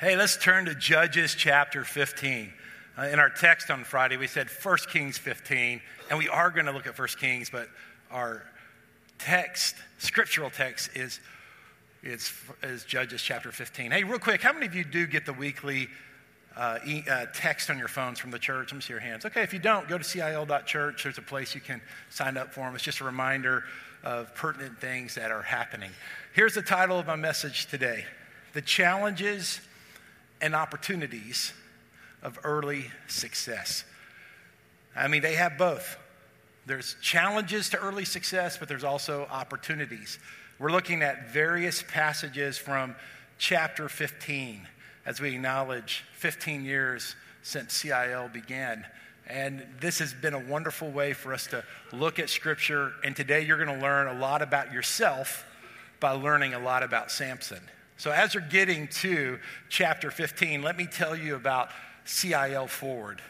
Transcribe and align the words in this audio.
Hey, 0.00 0.14
let's 0.14 0.36
turn 0.36 0.66
to 0.66 0.76
Judges 0.76 1.34
chapter 1.34 1.82
15. 1.82 2.52
Uh, 2.96 3.02
in 3.06 3.18
our 3.18 3.30
text 3.30 3.68
on 3.68 3.82
Friday, 3.82 4.16
we 4.16 4.28
said 4.28 4.48
1 4.48 4.76
Kings 4.92 5.18
15, 5.18 5.80
and 6.08 6.18
we 6.20 6.28
are 6.28 6.50
going 6.50 6.66
to 6.66 6.72
look 6.72 6.86
at 6.86 6.96
1 6.96 7.08
Kings, 7.18 7.50
but 7.50 7.68
our 8.08 8.44
text, 9.18 9.74
scriptural 9.98 10.50
text, 10.50 10.90
is, 10.94 11.18
is, 12.04 12.32
is 12.62 12.84
Judges 12.84 13.20
chapter 13.22 13.50
15. 13.50 13.90
Hey, 13.90 14.04
real 14.04 14.20
quick, 14.20 14.40
how 14.40 14.52
many 14.52 14.66
of 14.66 14.74
you 14.76 14.84
do 14.84 15.04
get 15.04 15.26
the 15.26 15.32
weekly 15.32 15.88
uh, 16.56 16.78
e- 16.86 17.02
uh, 17.10 17.26
text 17.34 17.68
on 17.68 17.76
your 17.76 17.88
phones 17.88 18.20
from 18.20 18.30
the 18.30 18.38
church? 18.38 18.70
Let 18.70 18.76
me 18.76 18.82
see 18.82 18.92
your 18.92 19.00
hands. 19.00 19.26
Okay, 19.26 19.42
if 19.42 19.52
you 19.52 19.58
don't, 19.58 19.88
go 19.88 19.98
to 19.98 20.04
CIL.church. 20.04 21.02
There's 21.02 21.18
a 21.18 21.22
place 21.22 21.56
you 21.56 21.60
can 21.60 21.80
sign 22.08 22.36
up 22.36 22.54
for 22.54 22.60
them. 22.60 22.76
It's 22.76 22.84
just 22.84 23.00
a 23.00 23.04
reminder 23.04 23.64
of 24.04 24.32
pertinent 24.36 24.78
things 24.78 25.16
that 25.16 25.32
are 25.32 25.42
happening. 25.42 25.90
Here's 26.34 26.54
the 26.54 26.62
title 26.62 27.00
of 27.00 27.08
my 27.08 27.16
message 27.16 27.66
today 27.66 28.04
The 28.54 28.62
Challenges 28.62 29.60
and 30.40 30.54
opportunities 30.54 31.52
of 32.22 32.38
early 32.44 32.90
success. 33.06 33.84
I 34.96 35.08
mean, 35.08 35.22
they 35.22 35.34
have 35.34 35.58
both. 35.58 35.96
There's 36.66 36.96
challenges 37.00 37.70
to 37.70 37.78
early 37.78 38.04
success, 38.04 38.56
but 38.56 38.68
there's 38.68 38.84
also 38.84 39.26
opportunities. 39.30 40.18
We're 40.58 40.72
looking 40.72 41.02
at 41.02 41.30
various 41.30 41.82
passages 41.82 42.58
from 42.58 42.94
chapter 43.38 43.88
15 43.88 44.66
as 45.06 45.20
we 45.20 45.34
acknowledge 45.34 46.04
15 46.16 46.64
years 46.64 47.14
since 47.42 47.72
CIL 47.72 48.28
began. 48.28 48.84
And 49.26 49.64
this 49.80 49.98
has 50.00 50.12
been 50.12 50.34
a 50.34 50.38
wonderful 50.38 50.90
way 50.90 51.12
for 51.12 51.32
us 51.32 51.46
to 51.48 51.64
look 51.92 52.18
at 52.18 52.28
Scripture. 52.28 52.92
And 53.04 53.14
today 53.14 53.42
you're 53.42 53.62
going 53.62 53.78
to 53.78 53.82
learn 53.82 54.08
a 54.08 54.18
lot 54.18 54.42
about 54.42 54.72
yourself 54.72 55.46
by 56.00 56.10
learning 56.10 56.54
a 56.54 56.58
lot 56.58 56.82
about 56.82 57.10
Samson. 57.10 57.60
So, 57.98 58.12
as 58.12 58.32
you're 58.32 58.44
getting 58.44 58.86
to 58.88 59.40
chapter 59.68 60.12
15, 60.12 60.62
let 60.62 60.76
me 60.76 60.86
tell 60.86 61.16
you 61.16 61.34
about 61.34 61.70
CIL 62.04 62.68
Forward. 62.68 63.20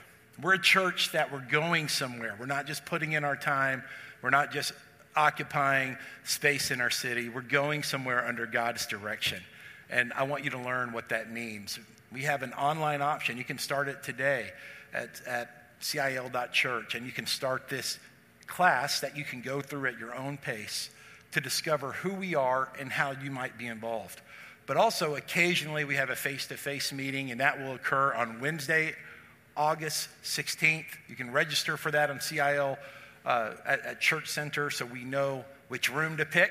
We're 0.43 0.55
a 0.55 0.61
church 0.61 1.13
that 1.13 1.33
we're 1.33 1.41
going 1.51 1.89
somewhere. 1.89 2.37
We're 2.39 2.45
not 2.45 2.67
just 2.67 2.85
putting 2.85 3.13
in 3.13 3.25
our 3.25 3.35
time, 3.35 3.83
we're 4.21 4.29
not 4.29 4.53
just 4.53 4.73
occupying 5.17 5.97
space 6.25 6.71
in 6.71 6.83
our 6.83 6.91
city. 6.91 7.31
We're 7.31 7.41
going 7.41 7.83
somewhere 7.83 8.27
under 8.27 8.45
God's 8.45 8.85
direction. 8.85 9.43
And 9.89 10.13
I 10.13 10.25
want 10.25 10.45
you 10.45 10.51
to 10.51 10.59
learn 10.59 10.93
what 10.93 11.09
that 11.09 11.33
means. 11.33 11.79
We 12.13 12.23
have 12.25 12.43
an 12.43 12.53
online 12.53 13.01
option. 13.01 13.39
You 13.39 13.45
can 13.45 13.59
start 13.59 13.89
it 13.89 14.03
today 14.03 14.51
at, 14.93 15.23
at 15.27 15.51
CIL.church, 15.81 16.95
and 16.95 17.07
you 17.07 17.13
can 17.13 17.27
start 17.27 17.71
this 17.71 17.99
class 18.47 19.01
that 19.01 19.17
you 19.17 19.25
can 19.25 19.41
go 19.41 19.63
through 19.63 19.87
at 19.87 19.99
your 19.99 20.15
own 20.15 20.37
pace 20.37 20.91
to 21.33 21.41
discover 21.41 21.93
who 21.93 22.13
we 22.13 22.35
are 22.35 22.71
and 22.79 22.93
how 22.93 23.13
you 23.13 23.31
might 23.31 23.57
be 23.57 23.67
involved. 23.67 24.21
But 24.69 24.77
also, 24.77 25.17
occasionally, 25.17 25.85
we 25.85 25.95
have 25.97 26.11
a 26.11 26.15
face 26.15 26.47
to 26.49 26.57
face 26.59 26.93
meeting, 26.93 27.31
and 27.31 27.41
that 27.41 27.59
will 27.59 27.73
occur 27.73 28.13
on 28.13 28.39
Wednesday, 28.39 28.95
August 29.57 30.11
16th. 30.23 30.85
You 31.09 31.17
can 31.17 31.33
register 31.33 31.79
for 31.79 31.91
that 31.91 32.11
on 32.11 32.21
CIL 32.21 32.77
uh, 33.25 33.53
at, 33.65 33.81
at 33.87 34.01
Church 34.03 34.29
Center 34.29 34.69
so 34.69 34.85
we 34.85 35.05
know 35.05 35.47
which 35.69 35.91
room 35.91 36.19
to 36.19 36.27
pick. 36.27 36.51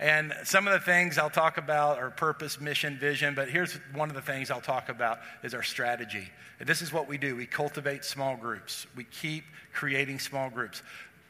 And 0.00 0.34
some 0.42 0.66
of 0.66 0.72
the 0.72 0.80
things 0.80 1.18
I'll 1.18 1.30
talk 1.30 1.56
about 1.56 1.98
are 1.98 2.10
purpose, 2.10 2.60
mission, 2.60 2.98
vision, 2.98 3.36
but 3.36 3.48
here's 3.48 3.74
one 3.94 4.08
of 4.08 4.16
the 4.16 4.22
things 4.22 4.50
I'll 4.50 4.60
talk 4.60 4.88
about 4.88 5.20
is 5.44 5.54
our 5.54 5.62
strategy. 5.62 6.28
And 6.58 6.68
this 6.68 6.82
is 6.82 6.92
what 6.92 7.06
we 7.06 7.16
do. 7.16 7.36
We 7.36 7.46
cultivate 7.46 8.04
small 8.04 8.36
groups. 8.36 8.88
We 8.96 9.04
keep 9.04 9.44
creating 9.72 10.18
small 10.18 10.50
groups. 10.50 10.82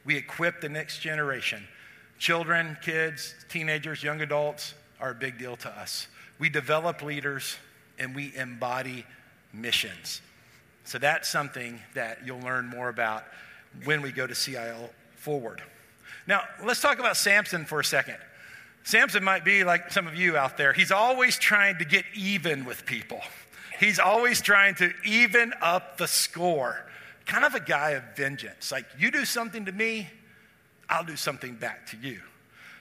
We 0.07 0.17
equip 0.17 0.63
the 0.63 0.71
next 0.71 1.01
generation. 1.01 1.63
Children, 2.19 2.79
kids, 2.81 3.35
teenagers, 3.51 4.03
young 4.03 4.23
adults, 4.23 4.73
are 5.01 5.11
a 5.11 5.15
big 5.15 5.39
deal 5.39 5.57
to 5.59 5.71
us. 5.71 6.09
We 6.39 6.49
develop 6.49 7.03
leaders 7.03 7.57
and 7.99 8.15
we 8.15 8.35
embody 8.37 9.05
missions. 9.53 10.21
So 10.85 10.99
that's 10.99 11.29
something 11.29 11.81
that 11.95 12.19
you'll 12.25 12.41
learn 12.41 12.67
more 12.67 12.89
about 12.89 13.25
when 13.85 14.03
we 14.03 14.13
go 14.13 14.27
to 14.27 14.35
CIL 14.35 14.91
Forward. 15.17 15.63
Now, 16.27 16.43
let's 16.65 16.81
talk 16.81 16.99
about 16.99 17.17
Samson 17.17 17.65
for 17.65 17.81
a 17.81 17.85
second. 17.85 18.17
Samson 18.85 19.25
might 19.25 19.45
be 19.45 19.65
like 19.65 19.91
some 19.91 20.07
of 20.07 20.15
you 20.15 20.37
out 20.37 20.57
there. 20.57 20.73
He's 20.73 20.93
always 20.93 21.39
trying 21.39 21.79
to 21.79 21.85
get 21.85 22.05
even 22.15 22.65
with 22.65 22.87
people. 22.87 23.21
He's 23.81 23.99
always 23.99 24.41
trying 24.41 24.77
to 24.77 24.93
even 25.05 25.53
up 25.61 25.99
the 25.99 26.07
score. 26.07 26.87
Kind 27.25 27.45
of 27.45 27.55
a 27.55 27.61
guy 27.61 27.91
of 27.91 28.05
vengeance. 28.17 28.71
Like, 28.71 28.87
you 28.99 29.11
do 29.11 29.25
something 29.25 29.65
to 29.65 29.73
me, 29.73 30.09
I'll 30.89 31.05
do 31.05 31.17
something 31.17 31.57
back 31.57 31.87
to 31.89 31.97
you. 31.97 32.21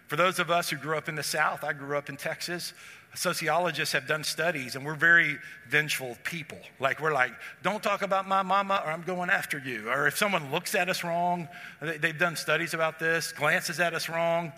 For 0.08 0.16
those 0.16 0.40
of 0.40 0.52
us 0.52 0.70
who 0.70 0.78
grew 0.78 0.98
up 0.98 1.10
in 1.10 1.16
the 1.16 1.24
South, 1.24 1.64
I 1.64 1.74
grew 1.74 1.98
up 1.98 2.10
in 2.10 2.18
Texas. 2.18 2.74
Sociologists 3.16 3.94
have 3.94 4.08
done 4.08 4.24
studies, 4.24 4.76
and 4.76 4.86
we're 4.86 4.96
very 4.96 5.38
vengeful 5.68 6.18
people. 6.24 6.60
Like, 6.80 7.00
we're 7.00 7.14
like, 7.14 7.32
don't 7.64 7.82
talk 7.82 8.02
about 8.02 8.28
my 8.28 8.44
mama, 8.44 8.84
or 8.86 8.92
I'm 8.92 9.02
going 9.02 9.30
after 9.30 9.58
you. 9.58 9.90
Or 9.90 10.06
if 10.06 10.18
someone 10.18 10.52
looks 10.52 10.76
at 10.76 10.90
us 10.90 11.04
wrong, 11.04 11.48
they've 11.82 12.18
done 12.18 12.36
studies 12.36 12.74
about 12.74 13.00
this, 13.00 13.32
glances 13.32 13.80
at 13.80 13.94
us 13.94 14.10
wrong, 14.10 14.52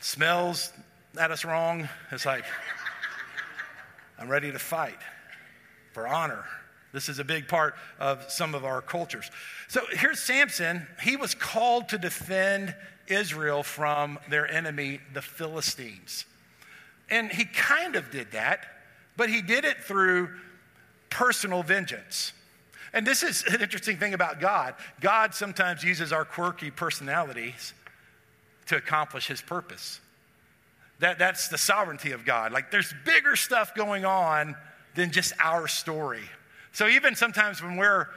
smells 0.00 0.72
at 1.18 1.30
us 1.30 1.44
wrong. 1.44 1.88
It's 2.10 2.26
like, 2.26 2.44
I'm 4.18 4.28
ready 4.28 4.50
to 4.50 4.58
fight 4.58 4.98
for 5.92 6.08
honor. 6.08 6.44
This 6.92 7.08
is 7.08 7.18
a 7.20 7.24
big 7.24 7.46
part 7.46 7.74
of 8.00 8.30
some 8.30 8.54
of 8.54 8.64
our 8.64 8.82
cultures. 8.82 9.30
So 9.68 9.82
here's 9.92 10.18
Samson. 10.18 10.86
He 11.02 11.16
was 11.16 11.34
called 11.34 11.90
to 11.90 11.98
defend 11.98 12.74
Israel 13.10 13.62
from 13.62 14.18
their 14.28 14.50
enemy, 14.50 15.00
the 15.12 15.22
Philistines. 15.22 16.24
And 17.08 17.30
he 17.30 17.44
kind 17.44 17.96
of 17.96 18.10
did 18.10 18.32
that, 18.32 18.66
but 19.16 19.28
he 19.28 19.42
did 19.42 19.64
it 19.64 19.78
through 19.78 20.30
personal 21.10 21.62
vengeance. 21.62 22.32
And 22.92 23.06
this 23.06 23.22
is 23.22 23.44
an 23.44 23.60
interesting 23.60 23.98
thing 23.98 24.14
about 24.14 24.40
God. 24.40 24.74
God 25.00 25.34
sometimes 25.34 25.84
uses 25.84 26.12
our 26.12 26.24
quirky 26.24 26.70
personalities 26.70 27.74
to 28.66 28.76
accomplish 28.76 29.26
his 29.26 29.40
purpose. 29.40 30.00
That, 31.00 31.18
that's 31.18 31.48
the 31.48 31.58
sovereignty 31.58 32.12
of 32.12 32.24
God. 32.24 32.52
Like 32.52 32.70
there's 32.70 32.92
bigger 33.04 33.36
stuff 33.36 33.74
going 33.74 34.04
on 34.04 34.54
than 34.94 35.12
just 35.12 35.32
our 35.40 35.66
story. 35.66 36.22
So 36.72 36.86
even 36.88 37.14
sometimes 37.14 37.62
when 37.62 37.76
we're 37.76 38.08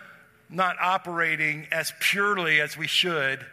not 0.49 0.75
operating 0.79 1.67
as 1.71 1.93
purely 1.99 2.61
as 2.61 2.77
we 2.77 2.87
should, 2.87 3.45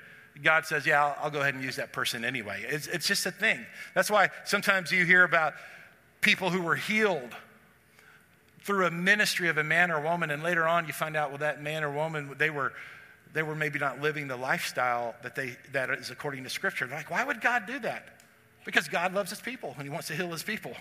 God 0.42 0.66
says, 0.66 0.86
Yeah, 0.86 1.04
I'll, 1.04 1.16
I'll, 1.24 1.30
go 1.30 1.40
ahead 1.40 1.54
and 1.54 1.62
use 1.62 1.76
that 1.76 1.92
person 1.92 2.24
anyway. 2.24 2.64
It's, 2.68 2.86
it's 2.86 3.06
just 3.06 3.26
a 3.26 3.30
thing. 3.30 3.64
That's 3.94 4.10
why 4.10 4.30
sometimes 4.44 4.92
you 4.92 5.04
hear 5.04 5.24
about 5.24 5.54
people 6.20 6.50
who 6.50 6.62
were 6.62 6.76
healed 6.76 7.34
through 8.62 8.86
a 8.86 8.90
ministry 8.90 9.48
of 9.48 9.58
a 9.58 9.64
man 9.64 9.90
or 9.90 10.00
woman, 10.00 10.30
and 10.30 10.42
later 10.42 10.66
on 10.66 10.86
you 10.86 10.92
find 10.92 11.16
out, 11.16 11.30
well, 11.30 11.38
that 11.38 11.62
man 11.62 11.82
or 11.82 11.90
woman, 11.90 12.34
they 12.38 12.50
were. 12.50 12.72
They 13.32 13.44
were 13.44 13.54
maybe 13.54 13.78
not 13.78 14.00
living 14.00 14.26
the 14.26 14.36
lifestyle 14.36 15.14
that, 15.22 15.36
they, 15.36 15.56
that 15.70 15.88
is 15.90 16.10
according 16.10 16.42
to 16.42 16.50
Scripture. 16.50 16.88
They're 16.88 16.96
like, 16.96 17.12
why 17.12 17.22
would 17.22 17.40
God 17.40 17.64
do 17.64 17.78
that? 17.78 18.04
Because 18.64 18.88
God 18.88 19.14
loves 19.14 19.30
his 19.30 19.40
people 19.40 19.72
and 19.76 19.84
he 19.84 19.88
wants 19.88 20.08
to 20.08 20.16
heal 20.16 20.32
his 20.32 20.42
people. 20.42 20.72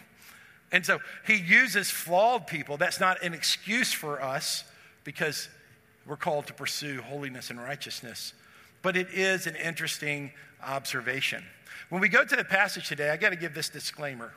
And 0.72 0.84
so 0.84 0.97
he 1.28 1.36
uses 1.36 1.91
flawed 1.91 2.47
people. 2.47 2.78
That's 2.78 3.00
not 3.00 3.22
an 3.24 3.36
excuse 3.36 3.94
for 3.94 4.20
us 4.20 4.64
because 5.03 5.47
we're 6.08 6.18
called 6.18 6.47
to 6.47 6.53
pursue 6.53 7.02
holiness 7.02 7.52
and 7.52 7.62
righteousness 7.62 8.34
but 8.81 8.95
it 8.95 9.09
is 9.12 9.47
an 9.47 9.56
interesting 9.56 10.31
observation. 10.63 11.44
When 11.90 12.01
we 12.01 12.09
go 12.09 12.23
to 12.23 12.35
the 12.35 12.44
passage 12.44 12.88
today, 12.88 13.09
I 13.09 13.17
got 13.17 13.29
to 13.29 13.35
give 13.35 13.53
this 13.53 13.69
disclaimer. 13.69 14.31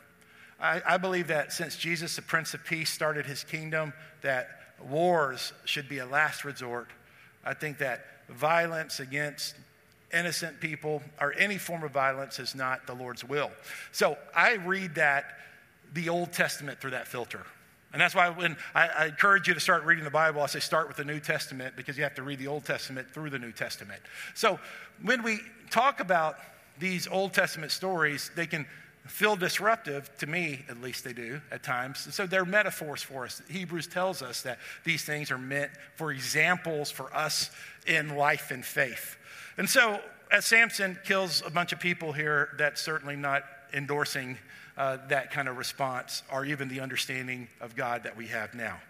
I, 0.60 0.80
I, 0.86 0.96
believe 0.96 1.26
that 1.28 1.52
since 1.52 1.76
Jesus, 1.76 2.16
the 2.16 2.22
Prince 2.22 2.54
of 2.54 2.64
Peace, 2.64 2.90
started 2.90 3.26
his 3.26 3.44
kingdom, 3.44 3.92
that 4.22 4.48
wars 4.80 5.52
should 5.64 5.88
be 5.88 5.98
a 5.98 6.06
last 6.06 6.44
resort. 6.44 6.88
I 7.44 7.54
think 7.54 7.78
that 7.78 8.06
violence 8.28 9.00
against 9.00 9.56
innocent 10.12 10.60
people 10.60 11.02
or 11.20 11.34
any 11.38 11.58
form 11.58 11.82
of 11.82 11.90
violence 11.90 12.38
is 12.38 12.54
not 12.54 12.86
the 12.86 12.94
Lord's 12.94 13.24
will. 13.24 13.50
So 13.90 14.16
I 14.34 14.54
read 14.54 14.94
that, 14.94 15.38
the 15.94 16.08
Old 16.08 16.32
Testament, 16.32 16.80
through 16.80 16.92
that 16.92 17.08
filter. 17.08 17.44
And 17.92 18.00
that's 18.00 18.14
why 18.14 18.30
when 18.30 18.56
I, 18.74 18.88
I, 18.88 19.06
encourage 19.06 19.48
you 19.48 19.54
to 19.54 19.60
start 19.60 19.84
reading 19.84 20.04
the 20.04 20.10
Bible, 20.10 20.40
I 20.42 20.46
say 20.46 20.60
start 20.60 20.88
with 20.88 20.96
the 20.96 21.04
New 21.04 21.20
Testament 21.20 21.76
because 21.76 21.96
you 21.96 22.04
have 22.04 22.14
to 22.14 22.22
read 22.22 22.38
the 22.38 22.46
Old 22.46 22.64
Testament 22.64 23.10
through 23.10 23.30
the 23.30 23.38
New 23.38 23.52
Testament. 23.52 24.00
So 24.34 24.58
when 25.02 25.22
we 25.22 25.40
talk 25.70 26.00
about 26.00 26.36
these 26.78 27.06
Old 27.06 27.34
Testament 27.34 27.70
stories, 27.70 28.30
they 28.34 28.46
can 28.46 28.66
feel 29.06 29.36
disruptive, 29.36 30.10
to 30.18 30.26
me 30.26 30.64
at 30.68 30.80
least 30.80 31.04
they 31.04 31.12
do 31.12 31.40
at 31.50 31.62
times. 31.62 32.14
So 32.14 32.26
they're 32.26 32.44
metaphors 32.44 33.02
for 33.02 33.24
us. 33.24 33.42
Hebrews 33.48 33.88
tells 33.88 34.22
us 34.22 34.42
that 34.42 34.58
these 34.84 35.04
things 35.04 35.30
are 35.30 35.38
meant 35.38 35.72
for 35.96 36.12
examples 36.12 36.90
for 36.90 37.14
us 37.14 37.50
in 37.86 38.16
life 38.16 38.50
and 38.50 38.64
faith. 38.64 39.16
And 39.58 39.68
so 39.68 40.00
as 40.30 40.46
Samson 40.46 40.98
kills 41.04 41.42
a 41.44 41.50
bunch 41.50 41.72
of 41.72 41.80
people 41.80 42.12
here, 42.12 42.50
that's 42.56 42.80
certainly 42.80 43.16
not 43.16 43.44
endorsing 43.72 44.38
uh, 44.82 44.98
that 45.06 45.30
kind 45.30 45.46
of 45.46 45.56
response 45.58 46.24
or 46.32 46.44
even 46.44 46.66
the 46.66 46.80
understanding 46.80 47.46
of 47.60 47.76
God 47.76 48.02
that 48.02 48.16
we 48.16 48.26
have 48.26 48.52
now. 48.52 48.80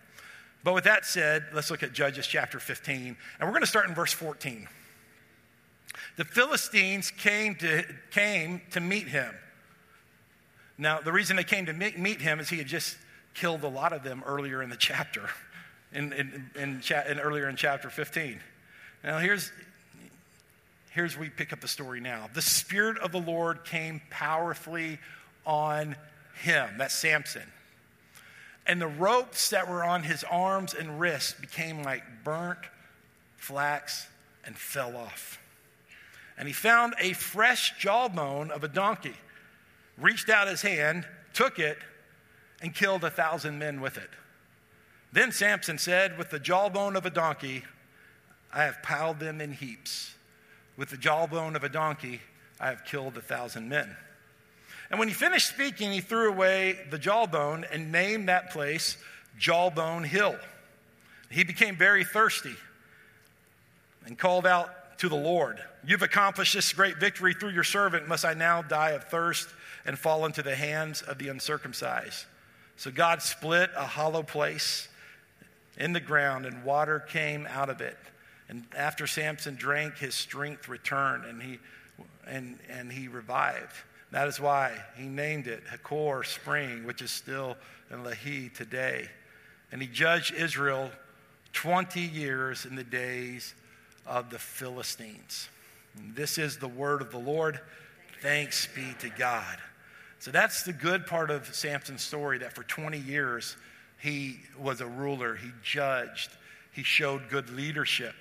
But 0.65 0.73
with 0.73 0.85
that 0.85 1.05
said, 1.05 1.45
let's 1.53 1.71
look 1.71 1.83
at 1.83 1.93
Judges 1.93 2.27
chapter 2.27 2.59
15, 2.59 2.97
and 3.05 3.17
we're 3.41 3.53
going 3.53 3.61
to 3.61 3.67
start 3.67 3.91
in 3.91 3.95
verse 3.95 4.13
14. 4.13 4.69
The 6.17 6.25
Philistines 6.25 7.11
came 7.11 7.57
to, 7.57 7.85
came 8.11 8.63
to 8.71 8.81
meet 8.81 9.09
him. 9.09 9.35
Now, 10.79 11.01
the 11.01 11.13
reason 11.13 11.37
they 11.37 11.45
came 11.45 11.67
to 11.67 11.75
meet, 11.75 12.23
him 12.23 12.41
is 12.41 12.49
he 12.49 12.57
had 12.57 12.69
just 12.69 12.97
killed 13.35 13.63
a 13.63 13.69
lot 13.69 13.93
of 13.93 14.03
them 14.03 14.23
earlier 14.25 14.63
in 14.63 14.71
the 14.71 14.77
chapter, 14.77 15.29
in, 15.93 16.15
in, 16.15 16.51
in, 16.55 16.81
cha- 16.81 17.05
in 17.07 17.21
earlier 17.21 17.51
in 17.51 17.57
chapter 17.57 17.91
15. 17.91 18.41
Now, 19.05 19.19
here's, 19.19 19.53
here's 20.93 21.17
where 21.17 21.27
we 21.27 21.29
pick 21.29 21.53
up 21.53 21.61
the 21.61 21.69
story 21.69 22.01
now. 22.01 22.31
The 22.33 22.41
Spirit 22.41 22.97
of 22.97 23.13
the 23.13 23.21
Lord 23.21 23.67
came 23.67 24.01
powerfully 24.09 24.99
on 25.47 25.97
him. 26.43 26.71
That's 26.79 26.95
Samson. 26.95 27.43
And 28.67 28.81
the 28.81 28.87
ropes 28.87 29.51
that 29.51 29.69
were 29.69 29.83
on 29.83 30.05
his 30.05 30.25
arms 30.25 30.75
and 30.75 31.01
wrists 31.01 31.33
became 31.33 31.83
like 31.83 32.03
burnt 32.25 32.59
flax 33.37 34.07
and 34.45 34.57
fell 34.57 34.97
off. 34.97 35.39
And 36.39 36.47
he 36.47 36.55
found 36.55 36.95
a 36.99 37.13
fresh 37.13 37.75
jawbone 37.79 38.51
of 38.51 38.65
a 38.65 38.69
donkey, 38.69 39.15
reached 39.99 40.29
out 40.29 40.49
his 40.49 40.63
hand, 40.63 41.07
took 41.35 41.59
it, 41.59 41.79
and 42.61 42.75
killed 42.75 43.05
a 43.05 43.11
thousand 43.11 43.59
men 43.59 43.81
with 43.81 43.97
it. 43.97 44.11
Then 45.13 45.33
Samson 45.33 45.77
said, 45.79 46.17
With 46.17 46.31
the 46.31 46.39
jawbone 46.39 46.97
of 46.97 47.05
a 47.05 47.11
donkey, 47.11 47.65
I 48.53 48.63
have 48.65 48.83
piled 48.83 49.19
them 49.19 49.41
in 49.41 49.53
heaps. 49.53 50.15
With 50.77 50.91
the 50.91 50.97
jawbone 50.97 51.57
of 51.57 51.65
a 51.65 51.69
donkey, 51.69 52.21
I 52.61 52.69
have 52.69 52.85
killed 52.85 53.17
a 53.17 53.21
thousand 53.21 53.69
men. 53.69 53.97
And 54.93 55.01
when 55.01 55.09
he 55.09 55.15
finished 55.15 55.49
speaking, 55.49 55.91
he 55.91 56.01
threw 56.01 56.29
away 56.29 56.79
the 56.91 56.99
jawbone 56.99 57.65
and 57.73 57.91
named 57.91 58.29
that 58.29 58.53
place 58.53 58.97
Jawbone 59.39 60.05
Hill. 60.05 60.37
He 61.31 61.43
became 61.43 61.75
very 61.75 62.05
thirsty 62.05 62.55
and 64.07 64.17
called 64.17 64.47
out 64.47 64.99
to 64.99 65.09
the 65.09 65.17
Lord, 65.17 65.59
You've 65.85 66.03
accomplished 66.03 66.55
this 66.55 66.73
great 66.73 66.99
victory 66.99 67.35
through 67.35 67.51
your 67.51 67.65
servant. 67.65 68.07
Must 68.07 68.25
I 68.25 68.35
now 68.35 68.63
die 68.63 68.91
of 68.91 69.05
thirst 69.05 69.49
and 69.85 69.99
fall 69.99 70.25
into 70.27 70.43
the 70.43 70.55
hands 70.55 71.03
of 71.03 71.19
the 71.19 71.29
uncircumcised? 71.29 72.25
So 72.77 72.93
God 72.93 73.21
split 73.21 73.71
a 73.77 73.85
hollow 73.85 74.23
place 74.23 74.89
in 75.77 75.93
the 75.93 76.01
ground, 76.01 76.47
and 76.47 76.63
water 76.63 77.01
came 77.01 77.49
out 77.49 77.69
of 77.69 77.81
it. 77.81 77.99
And 78.49 78.65
after 78.77 79.09
Samson 79.09 79.57
drank, 79.57 79.99
his 79.99 80.15
strength 80.15 80.69
returned, 80.69 81.25
and 81.25 81.43
he, 81.43 81.59
and, 82.29 82.59
and 82.69 82.93
he 82.93 83.09
revived. 83.09 83.75
That 84.13 84.29
is 84.29 84.39
why 84.39 84.73
he 84.97 85.05
named 85.05 85.47
it 85.47 85.63
Hakkore 85.67 86.25
Spring, 86.25 86.87
which 86.87 87.01
is 87.01 87.11
still 87.11 87.57
in 87.91 88.05
Lehi 88.05 88.55
today. 88.55 89.09
And 89.73 89.81
he 89.81 89.89
judged 89.89 90.35
Israel 90.35 90.91
20 91.55 92.01
years 92.01 92.67
in 92.67 92.77
the 92.77 92.85
days 92.85 93.55
of 94.07 94.29
the 94.29 94.39
Philistines. 94.39 95.49
And 95.97 96.15
this 96.15 96.37
is 96.37 96.59
the 96.59 96.69
word 96.69 97.01
of 97.01 97.11
the 97.11 97.19
Lord. 97.19 97.59
Thanks 98.21 98.69
be 98.75 98.95
to 99.01 99.09
God. 99.09 99.57
So 100.19 100.31
that's 100.31 100.63
the 100.63 100.75
good 100.75 101.07
part 101.07 101.31
of 101.31 101.53
Samson's 101.55 102.03
story 102.03 102.39
that 102.39 102.55
for 102.55 102.65
20 102.65 102.99
years 102.99 103.57
he 103.99 104.41
was 104.59 104.83
a 104.83 104.87
ruler, 104.87 105.37
he 105.37 105.51
judged, 105.63 106.31
he 106.73 106.83
showed 106.83 107.31
good 107.31 107.49
leadership. 107.51 108.15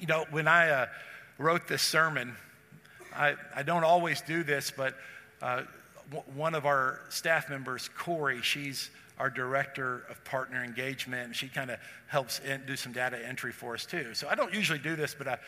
You 0.00 0.06
know, 0.06 0.24
when 0.30 0.48
I 0.48 0.70
uh, 0.70 0.86
wrote 1.36 1.68
this 1.68 1.82
sermon, 1.82 2.34
I, 3.18 3.34
I 3.54 3.62
don't 3.62 3.84
always 3.84 4.20
do 4.20 4.44
this, 4.44 4.72
but 4.74 4.94
uh, 5.42 5.62
w- 6.10 6.32
one 6.34 6.54
of 6.54 6.66
our 6.66 7.00
staff 7.08 7.50
members, 7.50 7.90
Corey, 7.98 8.40
she's 8.42 8.90
our 9.18 9.28
director 9.28 10.04
of 10.08 10.22
partner 10.24 10.62
engagement. 10.62 11.34
She 11.34 11.48
kind 11.48 11.70
of 11.70 11.78
helps 12.06 12.38
in, 12.40 12.62
do 12.66 12.76
some 12.76 12.92
data 12.92 13.18
entry 13.26 13.52
for 13.52 13.74
us 13.74 13.84
too. 13.84 14.14
So 14.14 14.28
I 14.28 14.34
don't 14.34 14.54
usually 14.54 14.78
do 14.78 14.94
this, 14.94 15.14
but 15.14 15.26
I, 15.26 15.38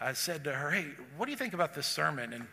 I 0.00 0.12
said 0.12 0.44
to 0.44 0.52
her, 0.52 0.70
Hey, 0.70 0.86
what 1.16 1.26
do 1.26 1.32
you 1.32 1.36
think 1.36 1.54
about 1.54 1.74
this 1.74 1.86
sermon? 1.86 2.32
And 2.32 2.46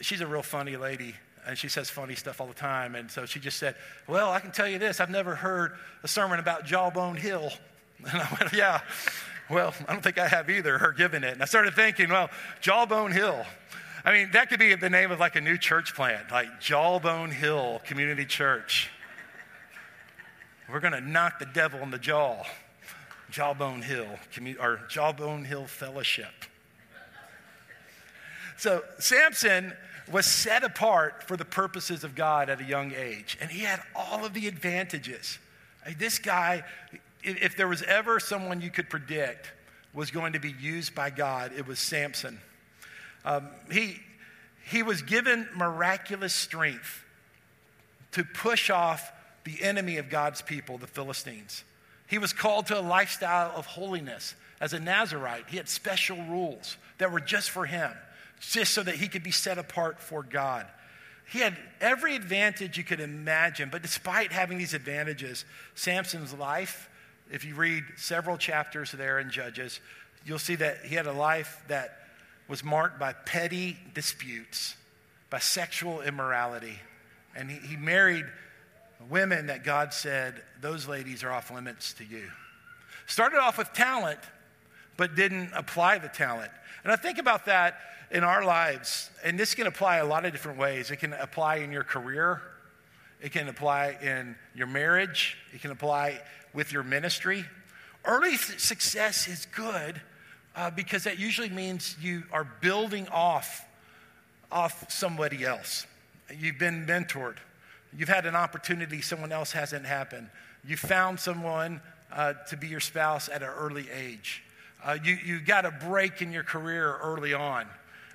she's 0.00 0.20
a 0.20 0.26
real 0.26 0.42
funny 0.42 0.76
lady 0.76 1.14
and 1.46 1.56
she 1.56 1.68
says 1.68 1.88
funny 1.88 2.16
stuff 2.16 2.40
all 2.40 2.46
the 2.46 2.54
time. 2.54 2.96
And 2.96 3.10
so 3.10 3.24
she 3.24 3.40
just 3.40 3.58
said, 3.58 3.76
Well, 4.06 4.30
I 4.30 4.40
can 4.40 4.50
tell 4.50 4.68
you 4.68 4.78
this 4.78 5.00
I've 5.00 5.10
never 5.10 5.34
heard 5.34 5.72
a 6.02 6.08
sermon 6.08 6.38
about 6.38 6.64
Jawbone 6.66 7.16
Hill. 7.16 7.50
And 7.98 8.20
I 8.20 8.36
went, 8.38 8.52
Yeah, 8.52 8.80
well, 9.48 9.72
I 9.88 9.92
don't 9.94 10.02
think 10.02 10.18
I 10.18 10.28
have 10.28 10.50
either, 10.50 10.76
her 10.76 10.92
giving 10.92 11.24
it. 11.24 11.32
And 11.32 11.42
I 11.42 11.46
started 11.46 11.74
thinking, 11.74 12.10
Well, 12.10 12.28
Jawbone 12.60 13.12
Hill. 13.12 13.46
I 14.06 14.12
mean, 14.12 14.30
that 14.34 14.48
could 14.48 14.60
be 14.60 14.72
the 14.76 14.88
name 14.88 15.10
of 15.10 15.18
like 15.18 15.34
a 15.34 15.40
new 15.40 15.58
church 15.58 15.94
plant, 15.96 16.30
like 16.30 16.60
Jawbone 16.60 17.32
Hill 17.32 17.82
Community 17.84 18.24
Church. 18.24 18.88
We're 20.70 20.78
going 20.78 20.92
to 20.92 21.00
knock 21.00 21.40
the 21.40 21.46
devil 21.46 21.80
in 21.80 21.90
the 21.90 21.98
jaw. 21.98 22.44
Jawbone 23.30 23.82
Hill, 23.82 24.06
or 24.60 24.80
Jawbone 24.88 25.44
Hill 25.44 25.66
Fellowship. 25.66 26.32
So 28.56 28.84
Samson 29.00 29.72
was 30.10 30.24
set 30.24 30.62
apart 30.62 31.24
for 31.24 31.36
the 31.36 31.44
purposes 31.44 32.04
of 32.04 32.14
God 32.14 32.48
at 32.48 32.60
a 32.60 32.64
young 32.64 32.92
age, 32.92 33.36
and 33.40 33.50
he 33.50 33.64
had 33.64 33.82
all 33.96 34.24
of 34.24 34.32
the 34.32 34.46
advantages. 34.46 35.40
This 35.98 36.20
guy, 36.20 36.62
if 37.24 37.56
there 37.56 37.66
was 37.66 37.82
ever 37.82 38.20
someone 38.20 38.60
you 38.60 38.70
could 38.70 38.88
predict 38.88 39.50
was 39.92 40.12
going 40.12 40.32
to 40.34 40.40
be 40.40 40.54
used 40.60 40.94
by 40.94 41.10
God, 41.10 41.50
it 41.56 41.66
was 41.66 41.80
Samson. 41.80 42.38
Um, 43.26 43.48
he, 43.70 43.96
he 44.70 44.82
was 44.84 45.02
given 45.02 45.48
miraculous 45.54 46.32
strength 46.32 47.04
to 48.12 48.24
push 48.24 48.70
off 48.70 49.12
the 49.44 49.62
enemy 49.62 49.98
of 49.98 50.08
God's 50.08 50.40
people, 50.40 50.78
the 50.78 50.86
Philistines. 50.86 51.64
He 52.06 52.18
was 52.18 52.32
called 52.32 52.66
to 52.66 52.78
a 52.78 52.80
lifestyle 52.80 53.52
of 53.54 53.66
holiness. 53.66 54.34
As 54.60 54.72
a 54.72 54.80
Nazarite, 54.80 55.44
he 55.48 55.56
had 55.56 55.68
special 55.68 56.16
rules 56.16 56.78
that 56.98 57.12
were 57.12 57.20
just 57.20 57.50
for 57.50 57.66
him, 57.66 57.90
just 58.40 58.72
so 58.72 58.82
that 58.82 58.94
he 58.94 59.08
could 59.08 59.24
be 59.24 59.32
set 59.32 59.58
apart 59.58 60.00
for 60.00 60.22
God. 60.22 60.66
He 61.28 61.40
had 61.40 61.56
every 61.80 62.14
advantage 62.14 62.78
you 62.78 62.84
could 62.84 63.00
imagine, 63.00 63.68
but 63.70 63.82
despite 63.82 64.30
having 64.30 64.56
these 64.56 64.72
advantages, 64.72 65.44
Samson's 65.74 66.32
life, 66.32 66.88
if 67.30 67.44
you 67.44 67.56
read 67.56 67.82
several 67.96 68.38
chapters 68.38 68.92
there 68.92 69.18
in 69.18 69.30
Judges, 69.30 69.80
you'll 70.24 70.38
see 70.38 70.54
that 70.54 70.84
he 70.84 70.94
had 70.94 71.06
a 71.06 71.12
life 71.12 71.62
that 71.66 72.05
was 72.48 72.62
marked 72.62 72.98
by 72.98 73.12
petty 73.12 73.76
disputes, 73.94 74.76
by 75.30 75.38
sexual 75.38 76.00
immorality. 76.02 76.78
And 77.34 77.50
he, 77.50 77.58
he 77.66 77.76
married 77.76 78.24
women 79.10 79.46
that 79.46 79.64
God 79.64 79.92
said, 79.92 80.42
those 80.60 80.88
ladies 80.88 81.22
are 81.22 81.30
off 81.30 81.50
limits 81.50 81.92
to 81.94 82.04
you. 82.04 82.30
Started 83.06 83.38
off 83.38 83.58
with 83.58 83.72
talent, 83.72 84.20
but 84.96 85.14
didn't 85.14 85.50
apply 85.54 85.98
the 85.98 86.08
talent. 86.08 86.50
And 86.82 86.92
I 86.92 86.96
think 86.96 87.18
about 87.18 87.46
that 87.46 87.78
in 88.10 88.22
our 88.22 88.44
lives, 88.44 89.10
and 89.24 89.38
this 89.38 89.54
can 89.54 89.66
apply 89.66 89.96
a 89.96 90.06
lot 90.06 90.24
of 90.24 90.32
different 90.32 90.58
ways. 90.58 90.90
It 90.90 90.96
can 90.96 91.12
apply 91.12 91.56
in 91.56 91.72
your 91.72 91.82
career, 91.82 92.40
it 93.20 93.32
can 93.32 93.48
apply 93.48 93.98
in 94.00 94.36
your 94.54 94.66
marriage, 94.68 95.36
it 95.52 95.60
can 95.60 95.72
apply 95.72 96.20
with 96.54 96.72
your 96.72 96.84
ministry. 96.84 97.44
Early 98.04 98.36
success 98.36 99.26
is 99.26 99.46
good 99.46 100.00
uh, 100.56 100.70
because 100.70 101.04
that 101.04 101.18
usually 101.18 101.50
means 101.50 101.96
you 102.00 102.24
are 102.32 102.48
building 102.60 103.06
off 103.08 103.64
off 104.50 104.90
somebody 104.90 105.44
else. 105.44 105.86
You've 106.34 106.58
been 106.58 106.86
mentored. 106.86 107.36
You've 107.96 108.08
had 108.08 108.26
an 108.26 108.34
opportunity 108.34 109.00
someone 109.02 109.32
else 109.32 109.52
hasn't 109.52 109.86
happened. 109.86 110.28
You 110.64 110.76
found 110.76 111.20
someone 111.20 111.80
uh, 112.12 112.34
to 112.48 112.56
be 112.56 112.68
your 112.68 112.80
spouse 112.80 113.28
at 113.28 113.42
an 113.42 113.48
early 113.48 113.86
age. 113.90 114.42
Uh, 114.84 114.98
you, 115.02 115.18
you 115.24 115.40
got 115.40 115.64
a 115.64 115.70
break 115.70 116.22
in 116.22 116.32
your 116.32 116.42
career 116.42 116.96
early 117.02 117.34
on. 117.34 117.66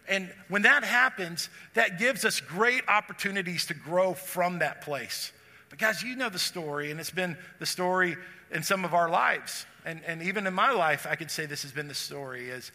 And 0.07 0.33
when 0.47 0.61
that 0.63 0.83
happens, 0.83 1.49
that 1.73 1.99
gives 1.99 2.25
us 2.25 2.39
great 2.39 2.83
opportunities 2.87 3.65
to 3.67 3.73
grow 3.73 4.13
from 4.13 4.59
that 4.59 4.81
place. 4.81 5.31
But 5.69 5.79
guys, 5.79 6.01
you 6.03 6.15
know 6.15 6.29
the 6.29 6.39
story, 6.39 6.91
and 6.91 6.99
it's 6.99 7.11
been 7.11 7.37
the 7.59 7.65
story 7.65 8.17
in 8.51 8.63
some 8.63 8.83
of 8.83 8.93
our 8.93 9.09
lives. 9.09 9.65
And, 9.85 10.01
and 10.05 10.21
even 10.21 10.47
in 10.47 10.53
my 10.53 10.71
life, 10.71 11.07
I 11.09 11.15
could 11.15 11.31
say 11.31 11.45
this 11.45 11.63
has 11.63 11.71
been 11.71 11.87
the 11.87 11.93
story 11.93 12.49
is 12.49 12.71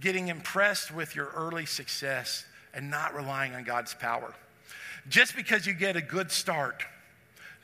getting 0.00 0.28
impressed 0.28 0.92
with 0.92 1.14
your 1.16 1.26
early 1.26 1.66
success 1.66 2.44
and 2.74 2.90
not 2.90 3.14
relying 3.14 3.54
on 3.54 3.64
God's 3.64 3.94
power. 3.94 4.34
Just 5.08 5.34
because 5.34 5.66
you 5.66 5.72
get 5.72 5.96
a 5.96 6.02
good 6.02 6.30
start 6.30 6.82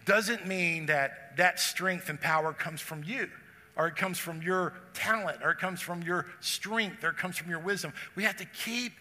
doesn't 0.05 0.47
mean 0.47 0.87
that 0.87 1.37
that 1.37 1.61
strength 1.61 2.09
and 2.09 2.21
power 2.21 2.53
comes 2.53 2.81
from 2.81 3.03
you 3.05 3.29
or 3.77 3.89
it 3.89 3.97
comes 3.97 4.19
from 4.19 4.41
your 4.41 4.73
talent 4.95 5.39
or 5.43 5.51
it 5.51 5.59
comes 5.59 5.81
from 5.81 6.03
your 6.03 6.27
strength 6.41 7.05
or 7.05 7.11
it 7.11 7.17
comes 7.17 7.37
from 7.37 7.51
your 7.51 7.59
wisdom. 7.59 7.93
We 8.15 8.25
have 8.25 8.37
to 8.39 8.47
keep 8.47 8.93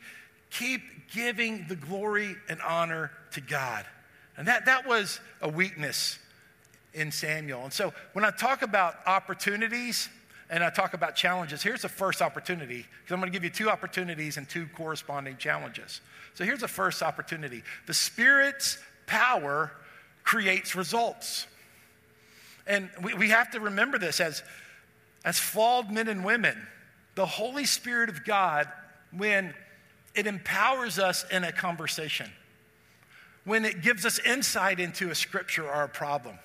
keep 0.52 0.82
giving 1.12 1.66
the 1.68 1.76
glory 1.76 2.36
and 2.50 2.62
honor 2.62 3.12
to 3.32 3.42
God. 3.42 3.86
And 4.38 4.48
that 4.48 4.66
that 4.66 4.88
was 4.88 5.20
a 5.42 5.50
weakness 5.50 6.20
in 6.96 7.12
Samuel. 7.12 7.66
And 7.66 7.74
so 7.74 7.94
when 8.14 8.26
I 8.26 8.32
talk 8.32 8.62
about 8.62 8.96
opportunities 9.06 10.10
and 10.50 10.64
I 10.64 10.70
talk 10.70 10.94
about 10.94 11.16
challenges, 11.16 11.62
here's 11.62 11.82
the 11.82 11.90
first 11.90 12.22
opportunity 12.22 12.86
because 13.02 13.14
I'm 13.14 13.20
going 13.20 13.32
to 13.32 13.36
give 13.36 13.44
you 13.44 13.50
two 13.50 13.70
opportunities 13.70 14.38
and 14.38 14.50
two 14.50 14.68
corresponding 14.76 15.38
challenges. 15.38 16.02
So 16.34 16.46
here's 16.46 16.62
the 16.62 16.68
first 16.68 17.04
opportunity 17.04 17.64
the 17.86 17.94
Spirit's 17.94 18.80
power 19.06 19.72
creates 20.24 20.76
results. 20.76 21.46
And 22.66 22.90
we, 23.04 23.14
we 23.14 23.30
have 23.30 23.52
to 23.52 23.60
remember 23.60 24.00
this 24.00 24.20
as, 24.20 24.42
as 25.24 25.38
flawed 25.38 25.92
men 25.92 26.08
and 26.08 26.26
women. 26.26 26.58
The 27.14 27.26
Holy 27.26 27.66
Spirit 27.66 28.10
of 28.10 28.26
God, 28.26 28.68
when 29.16 29.54
it 30.16 30.28
empowers 30.28 30.98
us 30.98 31.26
in 31.30 31.44
a 31.44 31.52
conversation, 31.52 32.30
when 33.44 33.64
it 33.66 33.84
gives 33.84 34.06
us 34.06 34.20
insight 34.20 34.80
into 34.80 35.12
a 35.12 35.16
scripture 35.16 35.70
or 35.70 35.84
a 35.84 35.90
problem, 35.90 36.40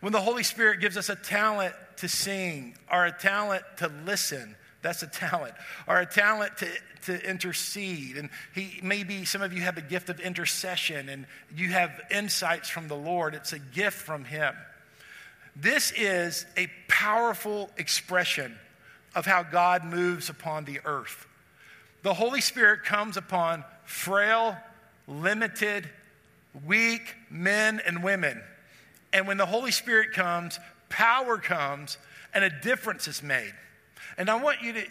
When 0.00 0.12
the 0.12 0.20
Holy 0.20 0.42
Spirit 0.42 0.80
gives 0.80 0.96
us 0.96 1.08
a 1.08 1.16
talent 1.16 1.74
to 1.96 2.08
sing 2.08 2.76
or 2.90 3.06
a 3.06 3.12
talent 3.12 3.64
to 3.78 3.90
listen, 4.04 4.54
that's 4.80 5.02
a 5.02 5.08
talent, 5.08 5.54
or 5.88 5.98
a 5.98 6.06
talent 6.06 6.56
to, 6.58 6.68
to 7.06 7.28
intercede. 7.28 8.16
And 8.16 8.30
he 8.54 8.78
maybe 8.82 9.24
some 9.24 9.42
of 9.42 9.52
you 9.52 9.62
have 9.62 9.76
a 9.76 9.82
gift 9.82 10.08
of 10.08 10.20
intercession 10.20 11.08
and 11.08 11.26
you 11.54 11.68
have 11.68 12.00
insights 12.10 12.68
from 12.68 12.86
the 12.88 12.96
Lord. 12.96 13.34
It's 13.34 13.52
a 13.52 13.58
gift 13.58 13.96
from 13.96 14.24
Him. 14.24 14.54
This 15.56 15.92
is 15.96 16.46
a 16.56 16.70
powerful 16.86 17.70
expression 17.76 18.56
of 19.16 19.26
how 19.26 19.42
God 19.42 19.84
moves 19.84 20.28
upon 20.28 20.64
the 20.64 20.80
earth. 20.84 21.26
The 22.02 22.14
Holy 22.14 22.40
Spirit 22.40 22.84
comes 22.84 23.16
upon 23.16 23.64
frail, 23.84 24.56
limited, 25.08 25.88
weak 26.64 27.16
men 27.28 27.80
and 27.84 28.04
women. 28.04 28.40
And 29.12 29.26
when 29.26 29.36
the 29.36 29.46
Holy 29.46 29.70
Spirit 29.70 30.12
comes, 30.12 30.58
power 30.88 31.38
comes 31.38 31.98
and 32.34 32.44
a 32.44 32.50
difference 32.50 33.08
is 33.08 33.22
made. 33.22 33.52
And 34.16 34.28
I 34.28 34.36
want 34.36 34.62
you 34.62 34.72
to, 34.74 34.84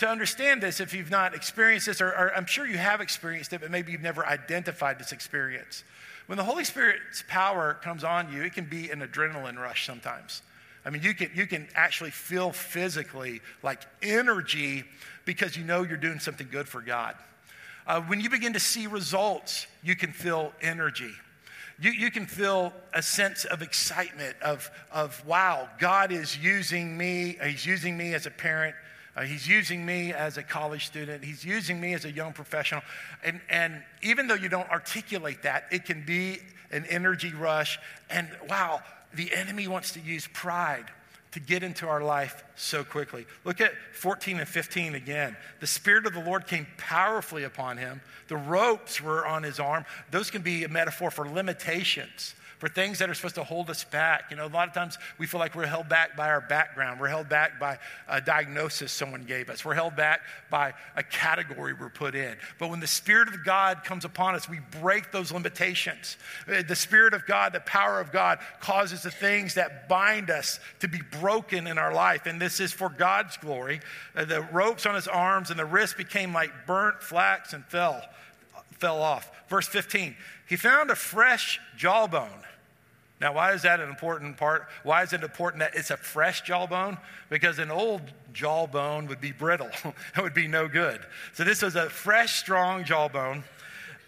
to 0.00 0.08
understand 0.08 0.62
this 0.62 0.80
if 0.80 0.92
you've 0.92 1.10
not 1.10 1.34
experienced 1.34 1.86
this, 1.86 2.00
or, 2.00 2.08
or 2.08 2.34
I'm 2.34 2.46
sure 2.46 2.66
you 2.66 2.78
have 2.78 3.00
experienced 3.00 3.52
it, 3.52 3.60
but 3.60 3.70
maybe 3.70 3.92
you've 3.92 4.02
never 4.02 4.26
identified 4.26 4.98
this 4.98 5.12
experience. 5.12 5.84
When 6.26 6.38
the 6.38 6.44
Holy 6.44 6.64
Spirit's 6.64 7.22
power 7.28 7.74
comes 7.82 8.02
on 8.04 8.32
you, 8.32 8.42
it 8.42 8.54
can 8.54 8.64
be 8.64 8.90
an 8.90 9.00
adrenaline 9.00 9.58
rush 9.58 9.86
sometimes. 9.86 10.42
I 10.84 10.90
mean, 10.90 11.02
you 11.02 11.14
can, 11.14 11.30
you 11.34 11.46
can 11.46 11.68
actually 11.74 12.10
feel 12.10 12.52
physically 12.52 13.40
like 13.62 13.82
energy 14.02 14.84
because 15.24 15.56
you 15.56 15.64
know 15.64 15.82
you're 15.82 15.96
doing 15.96 16.18
something 16.18 16.48
good 16.50 16.68
for 16.68 16.82
God. 16.82 17.14
Uh, 17.86 18.00
when 18.02 18.20
you 18.20 18.30
begin 18.30 18.54
to 18.54 18.60
see 18.60 18.86
results, 18.86 19.66
you 19.82 19.96
can 19.96 20.12
feel 20.12 20.52
energy. 20.60 21.12
You, 21.80 21.90
you 21.90 22.10
can 22.10 22.26
feel 22.26 22.72
a 22.92 23.02
sense 23.02 23.44
of 23.44 23.62
excitement 23.62 24.36
of, 24.42 24.70
of, 24.92 25.24
wow, 25.26 25.68
God 25.78 26.12
is 26.12 26.36
using 26.38 26.96
me. 26.96 27.36
He's 27.42 27.66
using 27.66 27.96
me 27.96 28.14
as 28.14 28.26
a 28.26 28.30
parent. 28.30 28.76
Uh, 29.16 29.22
he's 29.22 29.46
using 29.46 29.84
me 29.84 30.12
as 30.12 30.38
a 30.38 30.42
college 30.42 30.86
student. 30.86 31.24
He's 31.24 31.44
using 31.44 31.80
me 31.80 31.94
as 31.94 32.04
a 32.04 32.10
young 32.10 32.32
professional. 32.32 32.82
And, 33.24 33.40
and 33.48 33.82
even 34.02 34.26
though 34.26 34.34
you 34.34 34.48
don't 34.48 34.68
articulate 34.70 35.42
that, 35.42 35.64
it 35.70 35.84
can 35.84 36.04
be 36.04 36.38
an 36.70 36.84
energy 36.86 37.32
rush. 37.32 37.78
And 38.10 38.28
wow, 38.48 38.80
the 39.12 39.32
enemy 39.34 39.68
wants 39.68 39.92
to 39.92 40.00
use 40.00 40.28
pride 40.32 40.86
to 41.34 41.40
get 41.40 41.64
into 41.64 41.88
our 41.88 42.00
life 42.00 42.44
so 42.54 42.84
quickly. 42.84 43.26
Look 43.42 43.60
at 43.60 43.72
14 43.92 44.38
and 44.38 44.48
15 44.48 44.94
again. 44.94 45.36
The 45.58 45.66
Spirit 45.66 46.06
of 46.06 46.14
the 46.14 46.20
Lord 46.20 46.46
came 46.46 46.64
powerfully 46.78 47.42
upon 47.42 47.76
him. 47.76 48.00
The 48.28 48.36
ropes 48.36 49.02
were 49.02 49.26
on 49.26 49.42
his 49.42 49.58
arm. 49.58 49.84
Those 50.12 50.30
can 50.30 50.42
be 50.42 50.62
a 50.62 50.68
metaphor 50.68 51.10
for 51.10 51.28
limitations 51.28 52.36
for 52.64 52.70
things 52.70 52.98
that 52.98 53.10
are 53.10 53.14
supposed 53.14 53.34
to 53.34 53.44
hold 53.44 53.68
us 53.68 53.84
back. 53.84 54.30
You 54.30 54.38
know, 54.38 54.46
a 54.46 54.48
lot 54.48 54.68
of 54.68 54.72
times 54.72 54.96
we 55.18 55.26
feel 55.26 55.38
like 55.38 55.54
we're 55.54 55.66
held 55.66 55.86
back 55.86 56.16
by 56.16 56.30
our 56.30 56.40
background. 56.40 56.98
We're 56.98 57.08
held 57.08 57.28
back 57.28 57.60
by 57.60 57.78
a 58.08 58.22
diagnosis 58.22 58.90
someone 58.90 59.24
gave 59.24 59.50
us. 59.50 59.66
We're 59.66 59.74
held 59.74 59.96
back 59.96 60.22
by 60.50 60.72
a 60.96 61.02
category 61.02 61.74
we're 61.78 61.90
put 61.90 62.14
in. 62.14 62.34
But 62.58 62.70
when 62.70 62.80
the 62.80 62.86
Spirit 62.86 63.28
of 63.28 63.44
God 63.44 63.84
comes 63.84 64.06
upon 64.06 64.34
us, 64.34 64.48
we 64.48 64.60
break 64.80 65.12
those 65.12 65.30
limitations. 65.30 66.16
Uh, 66.48 66.62
the 66.66 66.74
Spirit 66.74 67.12
of 67.12 67.26
God, 67.26 67.52
the 67.52 67.60
power 67.60 68.00
of 68.00 68.10
God, 68.10 68.38
causes 68.60 69.02
the 69.02 69.10
things 69.10 69.52
that 69.56 69.86
bind 69.86 70.30
us 70.30 70.58
to 70.80 70.88
be 70.88 71.02
broken 71.20 71.66
in 71.66 71.76
our 71.76 71.92
life. 71.92 72.24
And 72.24 72.40
this 72.40 72.60
is 72.60 72.72
for 72.72 72.88
God's 72.88 73.36
glory. 73.36 73.80
Uh, 74.16 74.24
the 74.24 74.40
ropes 74.40 74.86
on 74.86 74.94
his 74.94 75.06
arms 75.06 75.50
and 75.50 75.58
the 75.58 75.66
wrist 75.66 75.98
became 75.98 76.32
like 76.32 76.50
burnt 76.66 77.02
flax 77.02 77.52
and 77.52 77.62
fell 77.66 78.00
fell 78.78 79.02
off. 79.02 79.30
Verse 79.48 79.68
15, 79.68 80.16
he 80.48 80.56
found 80.56 80.90
a 80.90 80.96
fresh 80.96 81.60
jawbone 81.76 82.42
now, 83.24 83.32
why 83.32 83.54
is 83.54 83.62
that 83.62 83.80
an 83.80 83.88
important 83.88 84.36
part? 84.36 84.66
Why 84.82 85.02
is 85.02 85.14
it 85.14 85.22
important 85.22 85.60
that 85.60 85.74
it's 85.74 85.90
a 85.90 85.96
fresh 85.96 86.42
jawbone? 86.42 86.98
Because 87.30 87.58
an 87.58 87.70
old 87.70 88.02
jawbone 88.34 89.06
would 89.06 89.22
be 89.22 89.32
brittle, 89.32 89.70
it 89.84 90.22
would 90.22 90.34
be 90.34 90.46
no 90.46 90.68
good. 90.68 91.00
So, 91.32 91.42
this 91.42 91.62
was 91.62 91.74
a 91.74 91.88
fresh, 91.88 92.38
strong 92.38 92.84
jawbone. 92.84 93.42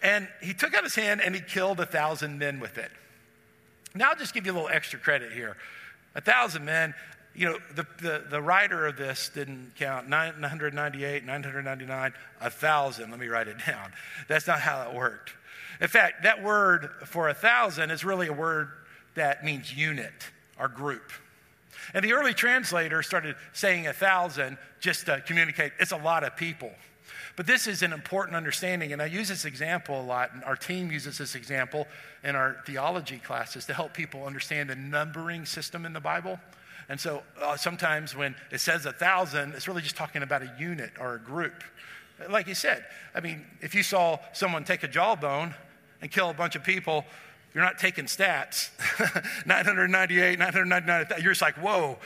And 0.03 0.27
he 0.39 0.53
took 0.53 0.75
out 0.75 0.83
his 0.83 0.93
hand 0.93 1.21
and 1.21 1.33
he 1.33 1.41
killed 1.41 1.79
a 1.79 1.85
thousand 1.87 2.37
men 2.37 2.59
with 2.59 2.77
it. 2.77 2.91
Now, 3.95 4.09
I'll 4.11 4.15
just 4.15 4.35
give 4.35 4.45
you 4.45 4.51
a 4.51 4.53
little 4.53 4.69
extra 4.69 4.99
credit 4.99 5.31
here. 5.31 5.57
A 6.13 6.21
thousand 6.21 6.63
men, 6.63 6.93
you 7.33 7.47
know, 7.47 7.57
the, 7.73 7.87
the, 7.99 8.23
the 8.29 8.39
writer 8.39 8.85
of 8.85 8.97
this 8.97 9.31
didn't 9.33 9.71
count 9.79 10.07
998, 10.07 11.25
999, 11.25 12.13
a 12.39 12.49
thousand. 12.51 13.09
Let 13.09 13.19
me 13.19 13.29
write 13.29 13.47
it 13.47 13.57
down. 13.65 13.93
That's 14.27 14.45
not 14.45 14.59
how 14.59 14.87
it 14.87 14.95
worked. 14.95 15.33
In 15.81 15.87
fact, 15.87 16.21
that 16.21 16.43
word 16.43 16.91
for 17.05 17.29
a 17.29 17.33
thousand 17.33 17.89
is 17.89 18.05
really 18.05 18.27
a 18.27 18.33
word 18.33 18.69
that 19.17 19.43
means 19.43 19.75
unit 19.75 20.13
or 20.59 20.67
group. 20.67 21.11
And 21.93 22.03
the 22.03 22.13
early 22.13 22.33
translator 22.33 23.03
started 23.03 23.35
saying 23.53 23.87
a 23.87 23.93
thousand 23.93 24.57
just 24.79 25.05
to 25.05 25.21
communicate 25.25 25.73
it's 25.79 25.91
a 25.91 25.97
lot 25.97 26.23
of 26.23 26.35
people. 26.35 26.71
But 27.35 27.45
this 27.45 27.67
is 27.67 27.83
an 27.83 27.93
important 27.93 28.35
understanding, 28.35 28.93
and 28.93 29.01
I 29.01 29.05
use 29.05 29.27
this 29.27 29.45
example 29.45 30.01
a 30.01 30.01
lot, 30.01 30.33
and 30.33 30.43
our 30.43 30.55
team 30.55 30.91
uses 30.91 31.19
this 31.19 31.35
example 31.35 31.85
in 32.23 32.35
our 32.35 32.57
theology 32.65 33.19
classes 33.19 33.65
to 33.65 33.75
help 33.75 33.93
people 33.93 34.25
understand 34.25 34.71
the 34.71 34.75
numbering 34.75 35.45
system 35.45 35.85
in 35.85 35.93
the 35.93 35.99
Bible. 35.99 36.39
And 36.89 36.99
so 36.99 37.21
uh, 37.41 37.55
sometimes 37.55 38.15
when 38.15 38.35
it 38.51 38.59
says 38.59 38.87
a 38.87 38.91
thousand, 38.91 39.53
it's 39.53 39.67
really 39.67 39.83
just 39.83 39.95
talking 39.95 40.23
about 40.23 40.41
a 40.41 40.51
unit 40.59 40.91
or 40.99 41.15
a 41.15 41.19
group. 41.19 41.63
Like 42.27 42.47
you 42.47 42.55
said, 42.55 42.85
I 43.13 43.19
mean, 43.19 43.45
if 43.61 43.75
you 43.75 43.83
saw 43.83 44.17
someone 44.33 44.63
take 44.63 44.81
a 44.81 44.87
jawbone 44.87 45.53
and 46.01 46.09
kill 46.09 46.31
a 46.31 46.33
bunch 46.33 46.55
of 46.55 46.63
people, 46.63 47.05
you're 47.57 47.65
not 47.65 47.79
taking 47.79 48.05
stats 48.05 48.69
998, 49.47 50.37
999. 50.37 51.23
You're 51.23 51.31
just 51.31 51.41
like, 51.41 51.55
whoa, 51.55 51.97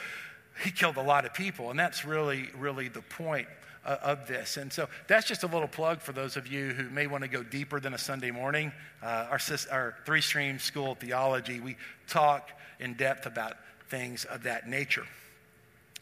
he 0.63 0.71
killed 0.71 0.95
a 0.95 1.01
lot 1.01 1.25
of 1.25 1.33
people. 1.33 1.71
And 1.71 1.77
that's 1.77 2.05
really, 2.05 2.47
really 2.57 2.87
the 2.87 3.01
point 3.01 3.49
uh, 3.85 3.97
of 4.01 4.29
this. 4.29 4.55
And 4.55 4.71
so 4.71 4.87
that's 5.09 5.27
just 5.27 5.43
a 5.43 5.47
little 5.47 5.67
plug 5.67 5.99
for 5.99 6.13
those 6.13 6.37
of 6.37 6.47
you 6.47 6.69
who 6.69 6.89
may 6.89 7.05
want 7.05 7.23
to 7.23 7.27
go 7.27 7.43
deeper 7.43 7.81
than 7.81 7.93
a 7.93 7.97
Sunday 7.97 8.31
morning. 8.31 8.71
Uh, 9.03 9.27
our, 9.29 9.39
our 9.71 9.95
three 10.05 10.21
stream 10.21 10.57
school 10.57 10.93
of 10.93 10.99
theology, 10.99 11.59
we 11.59 11.75
talk 12.07 12.49
in 12.79 12.93
depth 12.93 13.25
about 13.25 13.57
things 13.89 14.23
of 14.23 14.43
that 14.43 14.69
nature. 14.69 15.03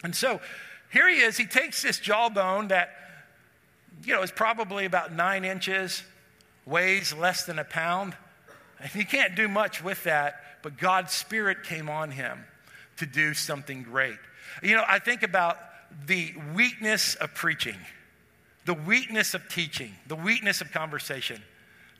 And 0.04 0.14
so 0.14 0.40
here 0.92 1.08
he 1.08 1.22
is. 1.22 1.36
He 1.36 1.46
takes 1.46 1.82
this 1.82 1.98
jawbone 1.98 2.68
that, 2.68 2.90
you 4.04 4.14
know, 4.14 4.22
is 4.22 4.30
probably 4.30 4.84
about 4.84 5.12
nine 5.12 5.44
inches, 5.44 6.04
weighs 6.66 7.12
less 7.12 7.46
than 7.46 7.58
a 7.58 7.64
pound. 7.64 8.14
And 8.80 8.90
he 8.90 9.04
can't 9.04 9.34
do 9.34 9.48
much 9.48 9.82
with 9.82 10.04
that, 10.04 10.40
but 10.62 10.78
God's 10.78 11.12
Spirit 11.12 11.64
came 11.64 11.88
on 11.88 12.10
him 12.10 12.44
to 12.96 13.06
do 13.06 13.34
something 13.34 13.82
great. 13.82 14.18
You 14.62 14.76
know, 14.76 14.84
I 14.86 14.98
think 14.98 15.22
about 15.22 15.58
the 16.06 16.34
weakness 16.54 17.14
of 17.16 17.34
preaching, 17.34 17.76
the 18.64 18.74
weakness 18.74 19.34
of 19.34 19.48
teaching, 19.48 19.94
the 20.06 20.16
weakness 20.16 20.60
of 20.60 20.72
conversation. 20.72 21.42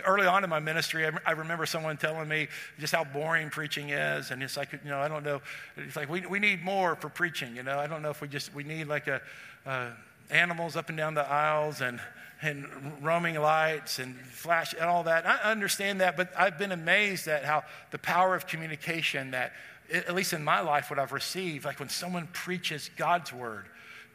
Early 0.07 0.27
on 0.27 0.45
in 0.45 0.51
my 0.51 0.61
ministry, 0.61 1.07
I 1.27 1.33
remember 1.33 1.67
someone 1.67 1.99
telling 1.99 2.27
me 2.27 2.49
just 2.79 2.95
how 2.95 3.05
boring 3.05 3.51
preaching 3.51 3.91
is. 3.91 4.31
And 4.31 4.43
it's 4.43 4.57
like, 4.57 4.73
you 4.73 4.91
know, 4.91 4.99
I 4.99 5.09
don't 5.09 5.25
know. 5.25 5.43
It's 5.77 5.97
like, 5.97 6.09
we, 6.09 6.25
we 6.25 6.39
need 6.39 6.65
more 6.65 6.97
for 6.97 7.11
preaching, 7.11 7.55
you 7.55 7.63
know. 7.63 7.79
I 7.79 7.87
don't 7.87 8.01
know 8.01 8.09
if 8.09 8.23
we 8.23 8.29
just, 8.29 8.55
we 8.55 8.65
need 8.65 8.89
like 8.89 9.09
a, 9.09 9.21
uh, 9.67 9.91
animals 10.31 10.77
up 10.77 10.89
and 10.89 10.97
down 10.97 11.15
the 11.15 11.29
aisles 11.29 11.81
and 11.81 12.01
and 12.43 12.67
roaming 13.03 13.39
lights 13.39 13.99
and 13.99 14.17
flash 14.17 14.73
and 14.73 14.85
all 14.85 15.05
that. 15.05 15.27
I 15.27 15.51
understand 15.51 16.01
that, 16.01 16.17
but 16.17 16.33
I've 16.37 16.59
been 16.59 16.73
amazed 16.73 17.29
at 17.29 17.45
how 17.45 17.65
the 17.91 17.99
power 17.99 18.35
of 18.35 18.47
communication 18.47 19.33
that, 19.33 19.53
at 19.93 20.15
least 20.15 20.33
in 20.33 20.43
my 20.43 20.61
life, 20.61 20.91
what 20.91 20.99
I've 20.99 21.13
received, 21.13 21.65
like 21.65 21.79
when 21.79 21.89
someone 21.89 22.29
preaches 22.33 22.91
God's 22.97 23.33
word, 23.33 23.67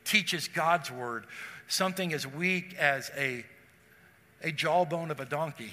teaches 0.04 0.48
God's 0.48 0.92
word, 0.92 1.26
something 1.68 2.14
as 2.14 2.26
weak 2.26 2.76
as 2.80 3.12
a, 3.18 3.46
a 4.42 4.52
jawbone 4.52 5.12
of 5.12 5.20
a 5.20 5.26
donkey. 5.26 5.72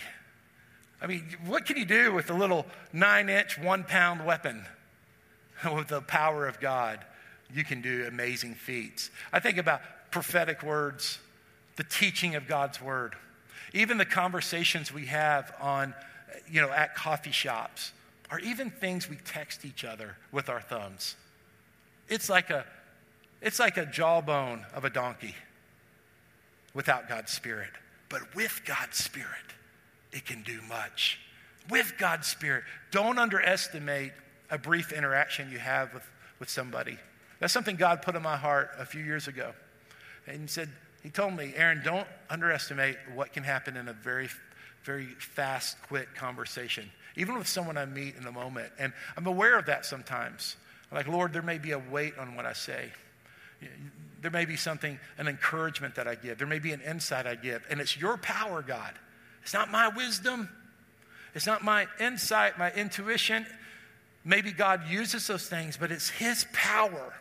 I 1.00 1.06
mean, 1.06 1.24
what 1.46 1.66
can 1.66 1.76
you 1.76 1.84
do 1.84 2.12
with 2.12 2.30
a 2.30 2.34
little 2.34 2.66
nine 2.92 3.28
inch, 3.28 3.58
one 3.58 3.84
pound 3.84 4.24
weapon? 4.24 4.64
with 5.74 5.88
the 5.88 6.00
power 6.02 6.46
of 6.46 6.60
God, 6.60 6.98
you 7.52 7.64
can 7.64 7.80
do 7.80 8.06
amazing 8.06 8.54
feats. 8.54 9.10
I 9.32 9.40
think 9.40 9.58
about 9.58 9.80
prophetic 10.10 10.62
words 10.62 11.18
the 11.82 11.88
teaching 11.88 12.36
of 12.36 12.46
God's 12.46 12.80
word. 12.80 13.16
Even 13.72 13.98
the 13.98 14.04
conversations 14.04 14.92
we 14.92 15.06
have 15.06 15.52
on, 15.60 15.94
you 16.48 16.60
know, 16.60 16.70
at 16.70 16.94
coffee 16.94 17.32
shops, 17.32 17.90
or 18.30 18.38
even 18.38 18.70
things 18.70 19.10
we 19.10 19.16
text 19.24 19.64
each 19.64 19.84
other 19.84 20.16
with 20.30 20.48
our 20.48 20.60
thumbs. 20.60 21.16
It's 22.08 22.28
like 22.30 22.50
a, 22.50 22.64
it's 23.40 23.58
like 23.58 23.78
a 23.78 23.86
jawbone 23.86 24.64
of 24.72 24.84
a 24.84 24.90
donkey 24.90 25.34
without 26.72 27.08
God's 27.08 27.32
Spirit. 27.32 27.70
But 28.08 28.32
with 28.36 28.62
God's 28.64 28.98
Spirit, 28.98 29.26
it 30.12 30.24
can 30.24 30.44
do 30.44 30.60
much. 30.68 31.18
With 31.68 31.94
God's 31.98 32.28
Spirit, 32.28 32.62
don't 32.92 33.18
underestimate 33.18 34.12
a 34.50 34.58
brief 34.58 34.92
interaction 34.92 35.50
you 35.50 35.58
have 35.58 35.92
with, 35.92 36.08
with 36.38 36.48
somebody. 36.48 36.96
That's 37.40 37.52
something 37.52 37.74
God 37.74 38.02
put 38.02 38.14
in 38.14 38.22
my 38.22 38.36
heart 38.36 38.70
a 38.78 38.84
few 38.84 39.02
years 39.02 39.26
ago. 39.26 39.52
And 40.28 40.48
said, 40.48 40.68
he 41.02 41.10
told 41.10 41.34
me, 41.34 41.52
Aaron, 41.56 41.82
don't 41.84 42.06
underestimate 42.30 42.96
what 43.14 43.32
can 43.32 43.42
happen 43.42 43.76
in 43.76 43.88
a 43.88 43.92
very, 43.92 44.28
very 44.84 45.06
fast, 45.18 45.76
quick 45.82 46.14
conversation. 46.14 46.90
even 47.16 47.36
with 47.36 47.46
someone 47.46 47.76
I 47.76 47.84
meet 47.84 48.16
in 48.16 48.24
the 48.24 48.32
moment. 48.32 48.72
And 48.78 48.92
I'm 49.16 49.26
aware 49.26 49.58
of 49.58 49.66
that 49.66 49.84
sometimes. 49.84 50.56
I'm 50.90 50.96
like, 50.96 51.08
Lord, 51.08 51.32
there 51.32 51.42
may 51.42 51.58
be 51.58 51.72
a 51.72 51.78
weight 51.78 52.16
on 52.18 52.36
what 52.36 52.46
I 52.46 52.52
say. 52.52 52.90
There 54.20 54.30
may 54.30 54.44
be 54.44 54.56
something, 54.56 54.98
an 55.18 55.28
encouragement 55.28 55.94
that 55.96 56.08
I 56.08 56.14
give. 56.14 56.38
There 56.38 56.46
may 56.46 56.58
be 56.58 56.72
an 56.72 56.80
insight 56.80 57.26
I 57.26 57.34
give. 57.34 57.64
And 57.70 57.80
it's 57.80 57.96
your 57.96 58.16
power, 58.16 58.62
God. 58.62 58.92
It's 59.42 59.54
not 59.54 59.70
my 59.70 59.88
wisdom. 59.88 60.48
It's 61.34 61.46
not 61.46 61.64
my 61.64 61.86
insight, 62.00 62.58
my 62.58 62.70
intuition. 62.72 63.46
Maybe 64.24 64.52
God 64.52 64.88
uses 64.88 65.26
those 65.26 65.48
things, 65.48 65.76
but 65.76 65.90
it's 65.90 66.08
His 66.08 66.46
power 66.52 67.14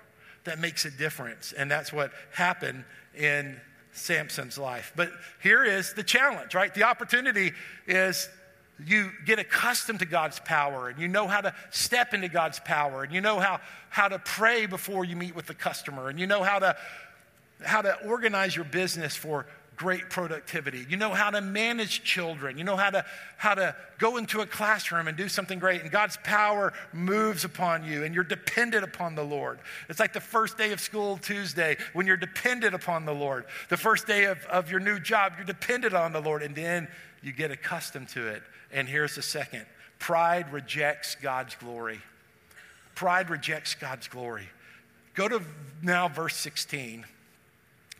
that 0.43 0.59
makes 0.59 0.85
a 0.85 0.91
difference. 0.91 1.53
And 1.53 1.69
that's 1.69 1.91
what 1.91 2.11
happened 2.33 2.83
in 3.15 3.59
Samson's 3.93 4.57
life. 4.57 4.93
But 4.95 5.11
here 5.41 5.63
is 5.63 5.93
the 5.93 6.03
challenge, 6.03 6.55
right? 6.55 6.73
The 6.73 6.83
opportunity 6.83 7.53
is 7.87 8.29
you 8.85 9.11
get 9.25 9.39
accustomed 9.39 9.99
to 9.99 10.05
God's 10.05 10.39
power 10.39 10.89
and 10.89 10.99
you 10.99 11.07
know 11.07 11.27
how 11.27 11.41
to 11.41 11.53
step 11.69 12.13
into 12.13 12.29
God's 12.29 12.59
power 12.59 13.03
and 13.03 13.13
you 13.13 13.21
know 13.21 13.39
how, 13.39 13.59
how 13.89 14.07
to 14.07 14.19
pray 14.19 14.65
before 14.65 15.05
you 15.05 15.15
meet 15.15 15.35
with 15.35 15.45
the 15.45 15.53
customer 15.53 16.09
and 16.09 16.19
you 16.19 16.27
know 16.27 16.43
how 16.43 16.59
to, 16.59 16.75
how 17.63 17.81
to 17.81 17.93
organize 18.07 18.55
your 18.55 18.65
business 18.65 19.15
for 19.15 19.45
great 19.81 20.11
productivity. 20.11 20.85
You 20.87 20.95
know 20.95 21.09
how 21.09 21.31
to 21.31 21.41
manage 21.41 22.03
children. 22.03 22.55
You 22.55 22.63
know 22.63 22.75
how 22.75 22.91
to, 22.91 23.03
how 23.35 23.55
to 23.55 23.75
go 23.97 24.17
into 24.17 24.41
a 24.41 24.45
classroom 24.45 25.07
and 25.07 25.17
do 25.17 25.27
something 25.27 25.57
great. 25.57 25.81
And 25.81 25.89
God's 25.89 26.19
power 26.23 26.71
moves 26.93 27.45
upon 27.45 27.83
you 27.83 28.03
and 28.03 28.13
you're 28.13 28.23
dependent 28.23 28.83
upon 28.83 29.15
the 29.15 29.23
Lord. 29.23 29.57
It's 29.89 29.99
like 29.99 30.13
the 30.13 30.21
first 30.21 30.55
day 30.55 30.71
of 30.71 30.79
school 30.79 31.17
Tuesday 31.17 31.77
when 31.93 32.05
you're 32.05 32.15
dependent 32.15 32.75
upon 32.75 33.05
the 33.05 33.11
Lord. 33.11 33.45
The 33.69 33.77
first 33.77 34.05
day 34.05 34.25
of, 34.25 34.37
of 34.45 34.69
your 34.69 34.79
new 34.79 34.99
job, 34.99 35.33
you're 35.35 35.47
dependent 35.47 35.95
on 35.95 36.13
the 36.13 36.21
Lord. 36.21 36.43
And 36.43 36.53
then 36.55 36.87
you 37.23 37.31
get 37.31 37.49
accustomed 37.49 38.09
to 38.09 38.27
it. 38.27 38.43
And 38.71 38.87
here's 38.87 39.15
the 39.15 39.23
second 39.23 39.65
pride 39.97 40.53
rejects 40.53 41.15
God's 41.15 41.55
glory. 41.55 41.99
Pride 42.93 43.31
rejects 43.31 43.73
God's 43.73 44.07
glory. 44.07 44.47
Go 45.15 45.27
to 45.27 45.41
now 45.81 46.07
verse 46.07 46.35
16 46.35 47.03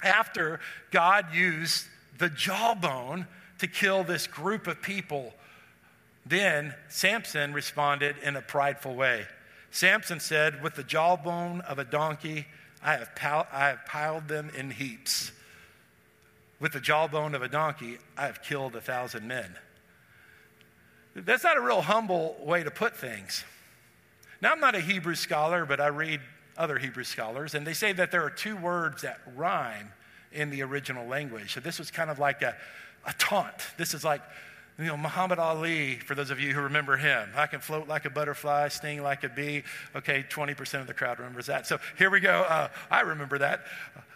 after 0.03 0.59
God 0.91 1.33
used 1.33 1.85
the 2.17 2.29
jawbone 2.29 3.27
to 3.59 3.67
kill 3.67 4.03
this 4.03 4.27
group 4.27 4.67
of 4.67 4.81
people, 4.81 5.33
then 6.25 6.73
Samson 6.89 7.53
responded 7.53 8.15
in 8.23 8.35
a 8.35 8.41
prideful 8.41 8.95
way. 8.95 9.25
Samson 9.71 10.19
said, 10.19 10.61
With 10.61 10.75
the 10.75 10.83
jawbone 10.83 11.61
of 11.61 11.79
a 11.79 11.83
donkey, 11.83 12.45
I 12.83 12.93
have, 12.97 13.15
pal- 13.15 13.47
I 13.51 13.69
have 13.69 13.85
piled 13.85 14.27
them 14.27 14.51
in 14.55 14.71
heaps. 14.71 15.31
With 16.59 16.73
the 16.73 16.79
jawbone 16.79 17.33
of 17.33 17.41
a 17.41 17.47
donkey, 17.47 17.97
I 18.17 18.25
have 18.25 18.43
killed 18.43 18.75
a 18.75 18.81
thousand 18.81 19.27
men. 19.27 19.55
That's 21.15 21.43
not 21.43 21.57
a 21.57 21.61
real 21.61 21.81
humble 21.81 22.35
way 22.39 22.63
to 22.63 22.71
put 22.71 22.95
things. 22.95 23.43
Now, 24.41 24.51
I'm 24.51 24.59
not 24.59 24.75
a 24.75 24.79
Hebrew 24.79 25.15
scholar, 25.15 25.65
but 25.65 25.79
I 25.79 25.87
read 25.87 26.21
other 26.57 26.77
Hebrew 26.77 27.03
scholars, 27.03 27.55
and 27.55 27.65
they 27.65 27.73
say 27.73 27.93
that 27.93 28.11
there 28.11 28.23
are 28.23 28.29
two 28.29 28.55
words 28.55 29.01
that 29.01 29.19
rhyme 29.35 29.91
in 30.31 30.49
the 30.49 30.61
original 30.63 31.07
language. 31.07 31.53
So 31.53 31.59
this 31.59 31.79
was 31.79 31.91
kind 31.91 32.09
of 32.09 32.19
like 32.19 32.41
a, 32.41 32.55
a 33.05 33.13
taunt. 33.13 33.55
This 33.77 33.93
is 33.93 34.03
like, 34.03 34.21
you 34.77 34.85
know, 34.85 34.97
Muhammad 34.97 35.37
Ali, 35.37 35.99
for 35.99 36.15
those 36.15 36.31
of 36.31 36.39
you 36.39 36.53
who 36.53 36.61
remember 36.61 36.97
him. 36.97 37.29
I 37.35 37.47
can 37.47 37.59
float 37.59 37.87
like 37.87 38.05
a 38.05 38.09
butterfly, 38.09 38.69
sting 38.69 39.03
like 39.03 39.23
a 39.23 39.29
bee. 39.29 39.63
Okay, 39.95 40.25
20% 40.29 40.81
of 40.81 40.87
the 40.87 40.93
crowd 40.93 41.19
remembers 41.19 41.47
that. 41.47 41.67
So 41.67 41.77
here 41.97 42.09
we 42.09 42.19
go. 42.19 42.45
Uh, 42.47 42.69
I 42.89 43.01
remember 43.01 43.37
that. 43.39 43.61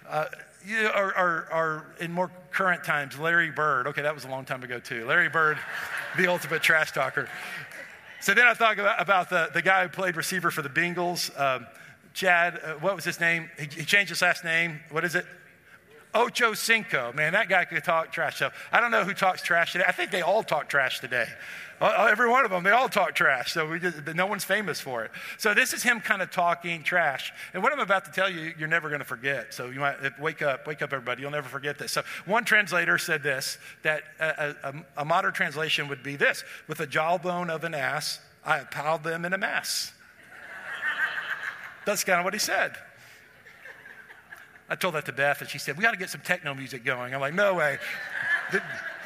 Uh, 0.07 0.25
you 0.65 0.87
are, 0.87 1.85
in 1.99 2.11
more 2.11 2.31
current 2.51 2.83
times, 2.83 3.19
Larry 3.19 3.51
Bird. 3.51 3.87
Okay, 3.87 4.01
that 4.01 4.15
was 4.15 4.23
a 4.23 4.29
long 4.29 4.45
time 4.45 4.63
ago, 4.63 4.79
too. 4.79 5.05
Larry 5.05 5.29
Bird, 5.29 5.59
the 6.17 6.27
ultimate 6.27 6.63
trash 6.63 6.91
talker. 6.91 7.29
So 8.21 8.33
then 8.33 8.47
I 8.47 8.55
thought 8.55 8.79
about, 8.79 8.99
about 9.01 9.29
the, 9.29 9.51
the 9.53 9.61
guy 9.61 9.83
who 9.83 9.89
played 9.89 10.15
receiver 10.15 10.49
for 10.49 10.63
the 10.63 10.69
Bengals. 10.69 11.37
Um, 11.39 11.67
Chad, 12.15 12.61
uh, 12.63 12.73
what 12.75 12.95
was 12.95 13.03
his 13.03 13.19
name? 13.19 13.51
He, 13.59 13.65
he, 13.65 13.85
changed 13.85 14.09
his 14.09 14.21
last 14.21 14.45
name. 14.45 14.79
What 14.89 15.03
is 15.03 15.15
it? 15.15 15.25
Ocho 16.13 16.53
Cinco. 16.53 17.11
Man, 17.11 17.33
that 17.33 17.49
guy 17.49 17.65
could 17.65 17.83
talk 17.83 18.09
trash. 18.13 18.39
So 18.39 18.51
I 18.71 18.79
don't 18.79 18.89
know 18.89 19.03
who 19.03 19.13
talks 19.13 19.41
trash 19.41 19.73
today. 19.73 19.83
I 19.85 19.91
think 19.91 20.11
they 20.11 20.21
all 20.21 20.41
talk 20.41 20.69
trash 20.69 21.01
today. 21.01 21.27
Every 21.81 22.29
one 22.29 22.45
of 22.45 22.51
them, 22.51 22.63
they 22.63 22.71
all 22.71 22.87
talk 22.87 23.15
trash. 23.15 23.51
So 23.51 23.67
we 23.67 23.81
just, 23.81 23.97
no 24.15 24.27
one's 24.27 24.45
famous 24.45 24.79
for 24.79 25.03
it. 25.03 25.11
So 25.37 25.53
this 25.53 25.73
is 25.73 25.83
him 25.83 25.99
kind 25.99 26.21
of 26.21 26.31
talking 26.31 26.83
trash. 26.83 27.33
And 27.53 27.61
what 27.61 27.73
I'm 27.73 27.81
about 27.81 28.05
to 28.05 28.11
tell 28.11 28.29
you, 28.29 28.53
you're 28.57 28.69
never 28.69 28.87
going 28.87 28.99
to 28.99 29.05
forget. 29.05 29.53
So 29.53 29.69
you 29.69 29.81
might 29.81 30.17
wake 30.17 30.41
up, 30.41 30.65
wake 30.65 30.81
up, 30.81 30.93
everybody. 30.93 31.21
You'll 31.21 31.31
never 31.31 31.49
forget 31.49 31.77
this. 31.77 31.91
So 31.91 32.03
one 32.25 32.45
translator 32.45 32.97
said 32.97 33.23
this 33.23 33.57
that 33.83 34.03
a, 34.21 34.55
a, 34.63 34.73
a 35.01 35.05
modern 35.05 35.33
translation 35.33 35.89
would 35.89 36.01
be 36.01 36.15
this: 36.15 36.45
"With 36.69 36.77
the 36.77 36.87
jawbone 36.87 37.49
of 37.49 37.65
an 37.65 37.73
ass, 37.73 38.21
I 38.45 38.59
have 38.59 38.71
piled 38.71 39.03
them 39.03 39.25
in 39.25 39.33
a 39.33 39.37
mass." 39.37 39.91
That's 41.85 42.03
kind 42.03 42.19
of 42.19 42.25
what 42.25 42.33
he 42.33 42.39
said. 42.39 42.75
I 44.67 44.75
told 44.75 44.95
that 44.95 45.05
to 45.05 45.11
Beth, 45.11 45.41
and 45.41 45.49
she 45.49 45.59
said, 45.59 45.77
We 45.77 45.83
got 45.83 45.91
to 45.91 45.97
get 45.97 46.09
some 46.09 46.21
techno 46.21 46.53
music 46.55 46.83
going. 46.83 47.13
I'm 47.13 47.21
like, 47.21 47.35
No 47.35 47.53
way. 47.53 47.77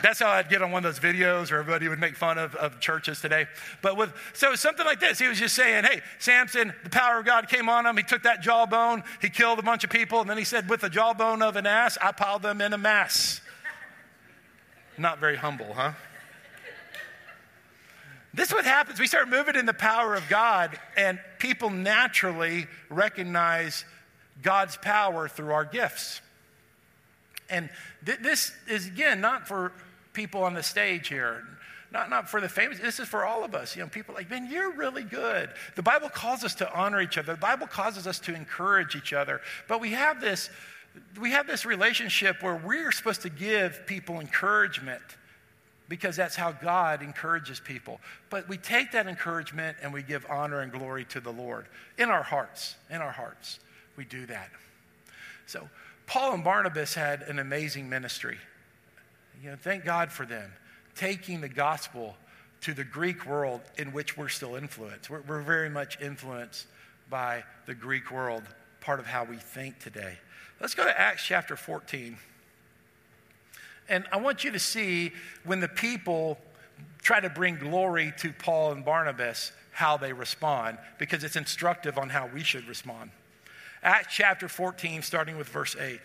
That's 0.01 0.19
how 0.19 0.29
I'd 0.29 0.49
get 0.49 0.61
on 0.61 0.71
one 0.71 0.85
of 0.85 0.95
those 0.95 1.03
videos 1.13 1.51
where 1.51 1.59
everybody 1.59 1.89
would 1.89 1.99
make 1.99 2.15
fun 2.15 2.37
of, 2.37 2.55
of 2.55 2.79
churches 2.79 3.19
today. 3.19 3.47
But 3.81 3.97
with, 3.97 4.13
so 4.33 4.55
something 4.55 4.85
like 4.85 5.01
this, 5.01 5.19
he 5.19 5.27
was 5.27 5.37
just 5.37 5.55
saying, 5.55 5.83
Hey, 5.83 6.01
Samson, 6.19 6.73
the 6.83 6.89
power 6.89 7.19
of 7.19 7.25
God 7.25 7.49
came 7.49 7.67
on 7.67 7.85
him. 7.85 7.97
He 7.97 8.03
took 8.03 8.23
that 8.23 8.41
jawbone, 8.41 9.03
he 9.21 9.29
killed 9.29 9.59
a 9.59 9.63
bunch 9.63 9.83
of 9.83 9.89
people, 9.89 10.21
and 10.21 10.29
then 10.29 10.37
he 10.37 10.45
said, 10.45 10.69
With 10.69 10.81
the 10.81 10.89
jawbone 10.89 11.41
of 11.41 11.57
an 11.57 11.65
ass, 11.65 11.97
I 12.01 12.13
piled 12.13 12.43
them 12.43 12.61
in 12.61 12.71
a 12.71 12.77
mass. 12.77 13.41
Not 14.97 15.19
very 15.19 15.35
humble, 15.35 15.73
huh? 15.73 15.93
This 18.33 18.49
is 18.49 18.53
what 18.53 18.65
happens. 18.65 18.99
We 18.99 19.07
start 19.07 19.27
moving 19.27 19.55
in 19.55 19.65
the 19.65 19.73
power 19.73 20.13
of 20.13 20.27
God, 20.29 20.77
and 20.95 21.19
people 21.39 21.69
naturally 21.69 22.67
recognize 22.89 23.85
God's 24.41 24.77
power 24.77 25.27
through 25.27 25.51
our 25.51 25.65
gifts. 25.65 26.21
And 27.49 27.69
th- 28.05 28.19
this 28.19 28.53
is, 28.67 28.87
again, 28.87 29.19
not 29.19 29.47
for 29.47 29.71
people 30.13 30.43
on 30.43 30.53
the 30.53 30.63
stage 30.63 31.07
here, 31.07 31.43
not, 31.91 32.11
not 32.11 32.29
for 32.29 32.39
the 32.39 32.49
famous. 32.49 32.79
This 32.79 32.99
is 32.99 33.07
for 33.07 33.25
all 33.25 33.43
of 33.43 33.55
us. 33.55 33.75
You 33.75 33.81
know, 33.81 33.89
people 33.89 34.13
like, 34.13 34.29
man, 34.29 34.47
you're 34.51 34.73
really 34.73 35.03
good. 35.03 35.49
The 35.75 35.81
Bible 35.81 36.09
calls 36.09 36.43
us 36.43 36.53
to 36.55 36.71
honor 36.71 37.01
each 37.01 37.17
other. 37.17 37.33
The 37.33 37.39
Bible 37.39 37.65
causes 37.65 38.05
us 38.05 38.19
to 38.21 38.35
encourage 38.35 38.95
each 38.95 39.11
other. 39.11 39.41
But 39.67 39.81
we 39.81 39.91
have 39.93 40.21
this, 40.21 40.51
we 41.19 41.31
have 41.31 41.47
this 41.47 41.65
relationship 41.65 42.43
where 42.43 42.55
we're 42.55 42.91
supposed 42.91 43.23
to 43.23 43.29
give 43.29 43.87
people 43.87 44.19
encouragement 44.19 45.01
because 45.89 46.15
that's 46.15 46.36
how 46.36 46.52
God 46.52 47.02
encourages 47.02 47.60
people. 47.60 47.99
But 48.30 48.47
we 48.47 48.58
take 48.58 48.91
that 48.93 49.08
encouragement 49.08 49.78
and 49.82 49.91
we 49.91 50.04
give 50.04 50.25
honor 50.30 50.62
and 50.62 50.71
glory 50.71 51.04
to 51.06 51.19
the 51.19 51.32
Lord 51.34 51.65
in 51.97 52.10
our 52.10 52.23
hearts, 52.23 52.75
in 52.89 52.97
our 53.02 53.12
hearts 53.12 53.60
we 53.99 54.06
do 54.06 54.25
that. 54.28 54.49
So, 55.45 55.67
Paul 56.08 56.34
and 56.34 56.43
Barnabas 56.43 56.93
had 56.93 57.23
an 57.23 57.38
amazing 57.38 57.89
ministry. 57.89 58.38
You 59.43 59.52
know, 59.52 59.58
thank 59.62 59.84
God 59.84 60.10
for 60.10 60.25
them 60.25 60.54
taking 60.95 61.41
the 61.41 61.49
gospel 61.49 62.15
to 62.62 62.73
the 62.73 62.84
Greek 62.84 63.25
world 63.25 63.62
in 63.78 63.91
which 63.91 64.17
we're 64.17 64.30
still 64.30 64.56
influenced. 64.56 65.10
We're, 65.10 65.21
we're 65.21 65.41
very 65.41 65.69
much 65.69 65.99
influenced 66.02 66.67
by 67.10 67.43
the 67.65 67.73
Greek 67.73 68.10
world, 68.10 68.43
part 68.80 68.99
of 68.99 69.06
how 69.06 69.25
we 69.25 69.36
think 69.36 69.80
today. 69.80 70.17
Let's 70.60 70.75
go 70.75 70.86
to 70.86 70.99
Acts 70.99 71.25
chapter 71.25 71.56
14. 71.56 72.17
And 73.89 74.06
I 74.12 74.17
want 74.17 74.43
you 74.43 74.52
to 74.52 74.60
see 74.60 75.12
when 75.43 75.60
the 75.60 75.67
people 75.67 76.38
try 77.02 77.19
to 77.19 77.30
bring 77.30 77.58
glory 77.58 78.13
to 78.19 78.32
Paul 78.32 78.71
and 78.71 78.86
Barnabas, 78.86 79.52
how 79.71 79.97
they 79.97 80.13
respond, 80.13 80.78
because 80.97 81.23
it's 81.23 81.36
instructive 81.36 81.97
on 81.97 82.10
how 82.10 82.28
we 82.28 82.43
should 82.43 82.67
respond. 82.67 83.12
Acts 83.82 84.15
chapter 84.15 84.47
14, 84.47 85.02
starting 85.02 85.38
with 85.38 85.47
verse 85.49 85.75
8. 85.75 85.99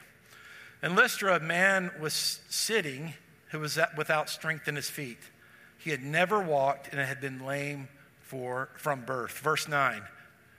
In 0.82 0.94
Lystra, 0.94 1.36
a 1.36 1.40
man 1.40 1.90
was 2.00 2.40
sitting 2.48 3.14
who 3.50 3.60
was 3.60 3.78
without 3.96 4.30
strength 4.30 4.68
in 4.68 4.76
his 4.76 4.88
feet. 4.88 5.18
He 5.78 5.90
had 5.90 6.02
never 6.02 6.40
walked 6.40 6.88
and 6.88 7.00
had 7.00 7.20
been 7.20 7.44
lame 7.44 7.88
for, 8.22 8.70
from 8.76 9.04
birth. 9.04 9.38
Verse 9.38 9.68
9. 9.68 10.02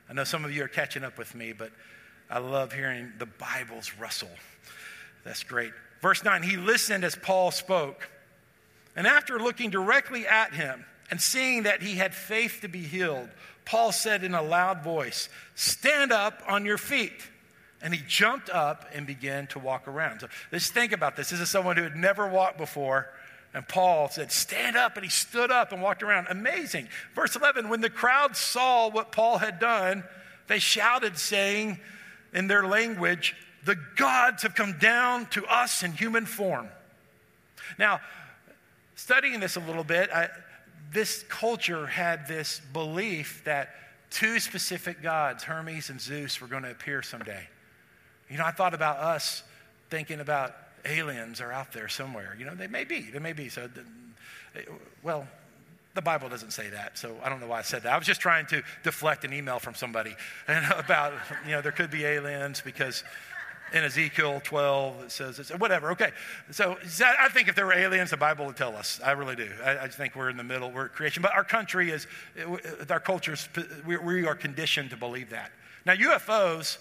I 0.08 0.14
know 0.14 0.24
some 0.24 0.46
of 0.46 0.52
you 0.52 0.64
are 0.64 0.68
catching 0.68 1.04
up 1.04 1.18
with 1.18 1.34
me, 1.34 1.54
but 1.54 1.72
I 2.30 2.40
love 2.40 2.74
hearing 2.74 3.14
the 3.18 3.26
Bible's 3.26 3.92
rustle. 4.00 4.30
That's 5.24 5.44
great. 5.44 5.72
Verse 6.06 6.24
9 6.24 6.44
He 6.44 6.56
listened 6.56 7.04
as 7.04 7.15
Paul 7.15 7.50
spoke. 7.50 8.10
And 8.96 9.08
after 9.08 9.39
looking 9.39 9.72
directly 9.72 10.28
at 10.28 10.54
him 10.54 10.86
and 11.10 11.20
seeing 11.20 11.63
that 11.63 11.82
he 11.82 11.96
had 11.96 12.13
faith 12.13 12.60
to 12.62 12.68
be 12.68 12.84
healed, 12.84 13.28
Paul 13.65 13.91
said 13.91 14.24
in 14.24 14.36
a 14.36 14.41
loud 14.44 14.84
voice, 14.84 15.30
Stand 15.56 16.12
up 16.12 16.44
on 16.48 16.63
your 16.63 16.78
feet. 16.78 17.28
And 17.82 17.91
he 17.91 18.04
jumped 18.08 18.52
up 18.52 18.86
and 18.94 19.08
began 19.08 19.48
to 19.48 19.58
walk 19.58 19.88
around. 19.88 20.20
So 20.20 20.28
let's 20.52 20.70
think 20.70 20.91
about 20.91 21.15
this. 21.15 21.32
This 21.32 21.39
is 21.39 21.50
someone 21.50 21.76
who 21.76 21.82
had 21.82 21.96
never 21.96 22.28
walked 22.28 22.60
before. 22.60 23.10
And 23.56 23.68
Paul 23.68 24.08
said, 24.10 24.32
Stand 24.32 24.76
up. 24.76 24.98
And 24.98 25.04
he 25.04 25.10
stood 25.10 25.50
up 25.50 25.72
and 25.72 25.82
walked 25.82 26.04
around. 26.04 26.28
Amazing. 26.30 26.88
Verse 27.15 27.36
11 27.36 27.68
When 27.68 27.82
the 27.82 27.89
crowd 27.89 28.38
saw 28.38 28.91
what 28.91 29.12
Paul 29.12 29.39
had 29.39 29.58
done, 29.58 30.04
they 30.46 30.60
shouted, 30.60 31.18
saying 31.18 31.80
in 32.32 32.46
their 32.46 32.68
language, 32.68 33.36
The 33.65 33.78
gods 33.95 34.43
have 34.43 34.56
come 34.56 34.78
down 34.80 35.25
to 35.28 35.45
us 35.45 35.84
in 35.84 35.91
human 35.91 36.25
form. 36.25 36.69
Now, 37.80 37.99
studying 38.95 39.39
this 39.39 39.56
a 39.56 39.60
little 39.60 39.84
bit, 39.84 40.10
I, 40.12 40.30
this 40.93 41.23
culture 41.30 41.88
had 41.88 42.28
this 42.28 42.62
belief 42.73 43.41
that 43.45 43.69
two 44.12 44.39
specific 44.39 45.01
gods, 45.01 45.43
Hermes 45.43 45.89
and 45.89 45.99
Zeus, 45.99 46.39
were 46.39 46.47
going 46.47 46.63
to 46.63 46.71
appear 46.71 47.01
someday. 47.01 47.47
You 48.30 48.38
know, 48.38 48.45
I 48.45 48.51
thought 48.51 48.73
about 48.73 48.97
us 48.97 49.43
thinking 49.89 50.19
about 50.19 50.56
aliens 50.86 51.41
are 51.41 51.51
out 51.51 51.73
there 51.73 51.88
somewhere. 51.88 52.36
You 52.38 52.45
know, 52.45 52.56
they 52.56 52.67
may 52.67 52.84
be. 52.84 53.01
They 53.01 53.19
may 53.19 53.34
be. 53.34 53.49
So, 53.49 53.67
well, 55.04 55.28
the 55.95 56.01
Bible 56.01 56.30
doesn't 56.30 56.51
say 56.51 56.69
that, 56.69 56.97
so 56.97 57.15
I 57.23 57.30
don't 57.30 57.39
know 57.39 57.47
why 57.47 57.60
I 57.60 57.62
said 57.62 57.84
that. 57.84 57.93
I 57.93 57.97
was 57.97 58.06
just 58.06 58.21
trying 58.21 58.45
to 58.47 58.62
deflect 58.84 59.23
an 59.23 59.34
email 59.34 59.60
from 59.60 59.75
somebody 59.75 60.15
about, 60.47 61.13
you 61.45 61.51
know, 61.51 61.62
there 61.62 61.71
could 61.71 61.89
be 61.89 62.06
aliens 62.06 62.62
because 62.62 63.04
in 63.73 63.84
Ezekiel 63.84 64.41
12 64.43 65.04
it 65.04 65.12
says 65.12 65.39
it's, 65.39 65.49
whatever. 65.51 65.91
Okay, 65.91 66.12
so 66.51 66.78
I 66.84 67.30
think 67.30 67.47
if 67.47 67.56
there 67.56 67.65
were 67.65 67.73
aliens, 67.73 68.12
the 68.12 68.17
Bible 68.17 68.45
would 68.45 68.58
tell 68.58 68.75
us. 68.75 68.99
I 69.04 69.12
really 69.12 69.36
do. 69.36 69.49
I, 69.63 69.78
I 69.80 69.88
think 69.88 70.15
we're 70.15 70.30
in 70.30 70.38
the 70.38 70.43
middle. 70.43 70.71
We're 70.71 70.89
creation, 70.89 71.21
but 71.21 71.34
our 71.34 71.43
country 71.43 71.91
is, 71.91 72.08
our 72.89 72.99
cultures, 72.99 73.49
we, 73.86 73.97
we 73.97 74.25
are 74.25 74.36
conditioned 74.36 74.91
to 74.91 74.97
believe 74.97 75.30
that. 75.32 75.51
Now 75.86 75.93
UFOs 75.93 76.78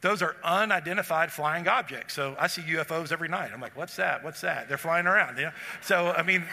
those 0.00 0.22
are 0.22 0.36
unidentified 0.44 1.32
flying 1.32 1.66
objects. 1.66 2.14
So 2.14 2.36
I 2.38 2.46
see 2.46 2.62
UFOs 2.62 3.10
every 3.10 3.28
night. 3.28 3.50
I'm 3.52 3.60
like, 3.60 3.76
what's 3.76 3.96
that? 3.96 4.22
What's 4.22 4.40
that? 4.42 4.68
They're 4.68 4.78
flying 4.78 5.06
around. 5.06 5.38
You 5.38 5.46
know? 5.46 5.52
So, 5.82 6.12
I 6.12 6.22
mean, 6.22 6.44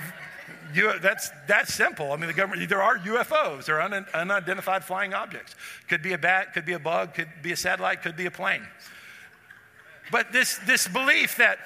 you, 0.73 0.97
that's, 0.99 1.29
that's 1.47 1.73
simple. 1.73 2.11
I 2.11 2.15
mean, 2.15 2.27
the 2.27 2.33
government, 2.33 2.67
there 2.69 2.81
are 2.81 2.97
UFOs. 2.97 3.65
They're 3.65 3.81
un, 3.81 4.05
unidentified 4.13 4.83
flying 4.83 5.13
objects. 5.13 5.55
Could 5.87 6.01
be 6.01 6.13
a 6.13 6.17
bat, 6.17 6.53
could 6.53 6.65
be 6.65 6.73
a 6.73 6.79
bug, 6.79 7.13
could 7.13 7.29
be 7.43 7.51
a 7.51 7.55
satellite, 7.55 8.01
could 8.01 8.17
be 8.17 8.25
a 8.25 8.31
plane. 8.31 8.65
But 10.11 10.31
this, 10.31 10.57
this 10.65 10.87
belief 10.87 11.37
that 11.37 11.59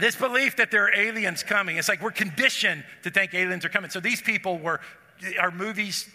this 0.00 0.14
belief 0.14 0.56
that 0.56 0.70
there 0.70 0.84
are 0.84 0.94
aliens 0.94 1.42
coming, 1.42 1.76
it's 1.76 1.88
like 1.88 2.00
we're 2.00 2.10
conditioned 2.10 2.84
to 3.02 3.10
think 3.10 3.34
aliens 3.34 3.64
are 3.64 3.68
coming. 3.68 3.90
So 3.90 4.00
these 4.00 4.22
people 4.22 4.58
were, 4.58 4.80
our 5.40 5.50
movies 5.50 6.08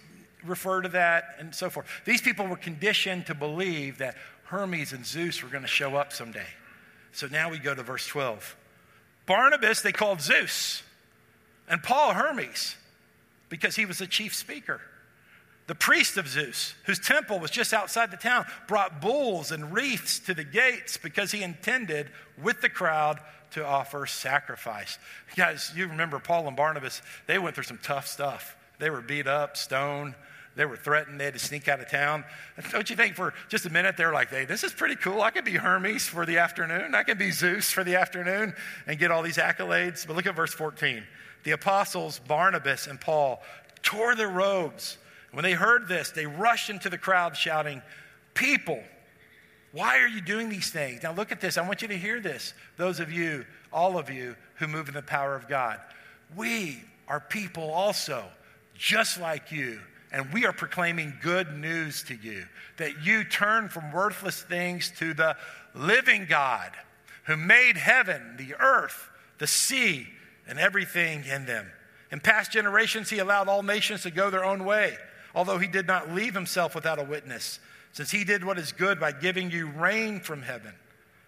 refer 0.45 0.81
to 0.81 0.89
that 0.89 1.35
and 1.39 1.53
so 1.53 1.69
forth. 1.69 1.85
These 2.05 2.21
people 2.21 2.47
were 2.47 2.55
conditioned 2.55 3.25
to 3.27 3.35
believe 3.35 3.97
that 3.97 4.15
Hermes 4.45 4.93
and 4.93 5.05
Zeus 5.05 5.43
were 5.43 5.49
going 5.49 5.63
to 5.63 5.67
show 5.67 5.95
up 5.95 6.13
someday. 6.13 6.47
So 7.11 7.27
now 7.27 7.49
we 7.49 7.59
go 7.59 7.75
to 7.75 7.83
verse 7.83 8.07
12. 8.07 8.55
Barnabas, 9.25 9.81
they 9.81 9.91
called 9.91 10.21
Zeus, 10.21 10.83
and 11.69 11.81
Paul 11.81 12.13
Hermes, 12.13 12.75
because 13.49 13.75
he 13.75 13.85
was 13.85 13.99
the 13.99 14.07
chief 14.07 14.35
speaker. 14.35 14.81
The 15.67 15.75
priest 15.75 16.17
of 16.17 16.27
Zeus, 16.27 16.73
whose 16.85 16.99
temple 16.99 17.39
was 17.39 17.49
just 17.49 17.73
outside 17.73 18.11
the 18.11 18.17
town, 18.17 18.45
brought 18.67 19.01
bulls 19.01 19.51
and 19.51 19.73
wreaths 19.73 20.19
to 20.19 20.33
the 20.33 20.43
gates 20.43 20.97
because 20.97 21.31
he 21.31 21.41
intended 21.41 22.09
with 22.41 22.61
the 22.61 22.69
crowd 22.69 23.19
to 23.51 23.65
offer 23.65 24.05
sacrifice. 24.05 24.97
Guys, 25.35 25.71
you 25.75 25.87
remember 25.87 26.19
Paul 26.19 26.47
and 26.47 26.57
Barnabas, 26.57 27.01
they 27.27 27.37
went 27.37 27.55
through 27.55 27.63
some 27.63 27.79
tough 27.81 28.07
stuff. 28.07 28.57
They 28.79 28.89
were 28.89 29.01
beat 29.01 29.27
up, 29.27 29.55
stoned, 29.55 30.15
they 30.55 30.65
were 30.65 30.77
threatened. 30.77 31.19
They 31.19 31.25
had 31.25 31.33
to 31.33 31.39
sneak 31.39 31.67
out 31.67 31.79
of 31.79 31.89
town. 31.89 32.23
Don't 32.71 32.89
you 32.89 32.95
think 32.95 33.15
for 33.15 33.33
just 33.49 33.65
a 33.65 33.71
minute 33.71 33.97
they're 33.97 34.13
like, 34.13 34.29
hey, 34.29 34.45
this 34.45 34.63
is 34.63 34.71
pretty 34.71 34.95
cool. 34.95 35.21
I 35.21 35.31
could 35.31 35.45
be 35.45 35.53
Hermes 35.53 36.05
for 36.05 36.25
the 36.25 36.37
afternoon. 36.37 36.93
I 36.93 37.03
could 37.03 37.17
be 37.17 37.31
Zeus 37.31 37.71
for 37.71 37.83
the 37.83 37.95
afternoon 37.95 38.53
and 38.85 38.99
get 38.99 39.09
all 39.09 39.23
these 39.23 39.37
accolades. 39.37 40.05
But 40.05 40.15
look 40.15 40.27
at 40.27 40.35
verse 40.35 40.53
14. 40.53 41.03
The 41.43 41.51
apostles, 41.51 42.19
Barnabas 42.19 42.87
and 42.87 43.01
Paul, 43.01 43.41
tore 43.81 44.15
their 44.15 44.29
robes. 44.29 44.97
When 45.33 45.43
they 45.43 45.53
heard 45.53 45.87
this, 45.87 46.11
they 46.11 46.25
rushed 46.25 46.69
into 46.69 46.89
the 46.89 46.97
crowd 46.97 47.35
shouting, 47.35 47.81
People, 48.33 48.81
why 49.71 49.99
are 49.99 50.07
you 50.07 50.21
doing 50.21 50.49
these 50.49 50.71
things? 50.71 51.03
Now 51.03 51.13
look 51.13 51.31
at 51.31 51.41
this. 51.41 51.57
I 51.57 51.67
want 51.67 51.81
you 51.81 51.87
to 51.89 51.97
hear 51.97 52.19
this. 52.19 52.53
Those 52.77 52.99
of 52.99 53.11
you, 53.11 53.45
all 53.71 53.97
of 53.97 54.09
you 54.09 54.35
who 54.55 54.67
move 54.67 54.87
in 54.87 54.93
the 54.93 55.01
power 55.01 55.35
of 55.35 55.47
God. 55.47 55.79
We 56.35 56.83
are 57.07 57.19
people 57.19 57.69
also, 57.71 58.25
just 58.75 59.19
like 59.19 59.51
you 59.51 59.79
and 60.13 60.31
we 60.31 60.45
are 60.45 60.53
proclaiming 60.53 61.17
good 61.21 61.57
news 61.57 62.03
to 62.03 62.15
you 62.15 62.45
that 62.77 63.03
you 63.03 63.23
turn 63.23 63.67
from 63.67 63.91
worthless 63.91 64.43
things 64.43 64.93
to 64.99 65.13
the 65.13 65.35
living 65.73 66.27
God 66.29 66.71
who 67.25 67.35
made 67.35 67.77
heaven, 67.77 68.35
the 68.37 68.53
earth, 68.59 69.09
the 69.39 69.47
sea, 69.47 70.07
and 70.47 70.59
everything 70.59 71.23
in 71.25 71.45
them. 71.47 71.65
In 72.11 72.19
past 72.19 72.51
generations, 72.51 73.09
he 73.09 73.17
allowed 73.17 73.47
all 73.47 73.63
nations 73.63 74.03
to 74.03 74.11
go 74.11 74.29
their 74.29 74.45
own 74.45 74.65
way, 74.65 74.97
although 75.35 75.57
he 75.57 75.67
did 75.67 75.87
not 75.87 76.11
leave 76.11 76.33
himself 76.33 76.75
without 76.75 76.99
a 76.99 77.03
witness, 77.03 77.59
since 77.91 78.11
he 78.11 78.23
did 78.23 78.43
what 78.43 78.57
is 78.57 78.71
good 78.71 78.99
by 78.99 79.11
giving 79.11 79.51
you 79.51 79.67
rain 79.67 80.19
from 80.19 80.41
heaven 80.41 80.73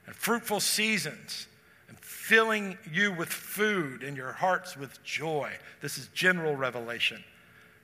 and 0.05 0.15
fruitful 0.15 0.59
seasons 0.59 1.47
and 1.87 1.97
filling 1.99 2.77
you 2.91 3.13
with 3.13 3.29
food 3.29 4.03
and 4.03 4.17
your 4.17 4.31
hearts 4.31 4.75
with 4.75 5.03
joy. 5.03 5.51
This 5.81 5.97
is 5.97 6.07
general 6.13 6.55
revelation. 6.55 7.23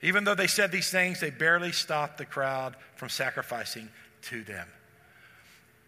Even 0.01 0.23
though 0.23 0.36
they 0.36 0.47
said 0.47 0.71
these 0.71 0.89
things, 0.89 1.19
they 1.19 1.29
barely 1.29 1.71
stopped 1.71 2.17
the 2.17 2.25
crowd 2.25 2.75
from 2.95 3.10
sacrificing 3.10 3.88
to 4.23 4.43
them. 4.43 4.67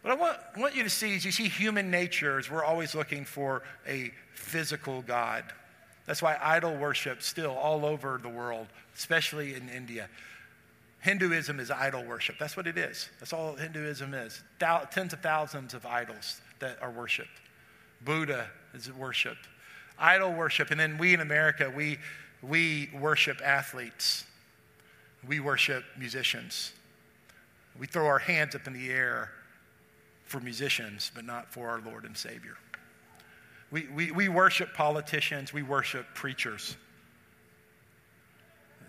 What 0.03 0.11
I 0.11 0.15
want, 0.15 0.37
want 0.57 0.75
you 0.75 0.83
to 0.83 0.89
see 0.89 1.15
is 1.15 1.25
you 1.25 1.31
see 1.31 1.47
human 1.47 1.89
nature 1.89 2.37
as 2.37 2.51
we're 2.51 2.63
always 2.63 2.93
looking 2.93 3.25
for 3.25 3.63
a 3.87 4.11
physical 4.33 5.01
God. 5.01 5.45
That's 6.05 6.21
why 6.21 6.37
idol 6.41 6.75
worship 6.75 7.21
still 7.21 7.51
all 7.51 7.85
over 7.85 8.19
the 8.21 8.29
world, 8.29 8.67
especially 8.95 9.55
in 9.55 9.69
India. 9.69 10.09
Hinduism 10.99 11.59
is 11.59 11.71
idol 11.71 12.03
worship. 12.03 12.35
That's 12.39 12.55
what 12.55 12.67
it 12.67 12.77
is. 12.77 13.09
That's 13.19 13.33
all 13.33 13.55
Hinduism 13.55 14.13
is. 14.13 14.41
Thou, 14.59 14.79
tens 14.79 15.13
of 15.13 15.19
thousands 15.21 15.73
of 15.73 15.85
idols 15.85 16.41
that 16.59 16.77
are 16.81 16.91
worshiped. 16.91 17.41
Buddha 18.03 18.47
is 18.73 18.91
worshiped. 18.91 19.47
Idol 19.97 20.33
worship. 20.33 20.71
And 20.71 20.79
then 20.79 20.97
we 20.97 21.13
in 21.13 21.19
America, 21.19 21.71
we 21.73 21.99
we 22.43 22.89
worship 22.99 23.41
athletes, 23.43 24.25
we 25.25 25.39
worship 25.39 25.85
musicians. 25.97 26.73
We 27.79 27.87
throw 27.87 28.05
our 28.05 28.19
hands 28.19 28.53
up 28.53 28.67
in 28.67 28.73
the 28.73 28.91
air 28.91 29.31
for 30.25 30.39
musicians, 30.41 31.11
but 31.15 31.25
not 31.25 31.51
for 31.51 31.69
our 31.69 31.79
Lord 31.79 32.03
and 32.03 32.15
Savior. 32.15 32.57
We, 33.73 33.87
we, 33.87 34.11
we 34.11 34.29
worship 34.29 34.75
politicians, 34.75 35.51
we 35.51 35.63
worship 35.63 36.05
preachers. 36.13 36.77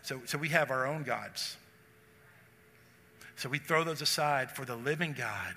So, 0.02 0.20
so 0.26 0.36
we 0.36 0.50
have 0.50 0.70
our 0.70 0.86
own 0.86 1.04
gods. 1.04 1.56
So 3.36 3.48
we 3.48 3.58
throw 3.58 3.82
those 3.82 4.02
aside 4.02 4.50
for 4.50 4.66
the 4.66 4.76
living 4.76 5.14
God. 5.16 5.54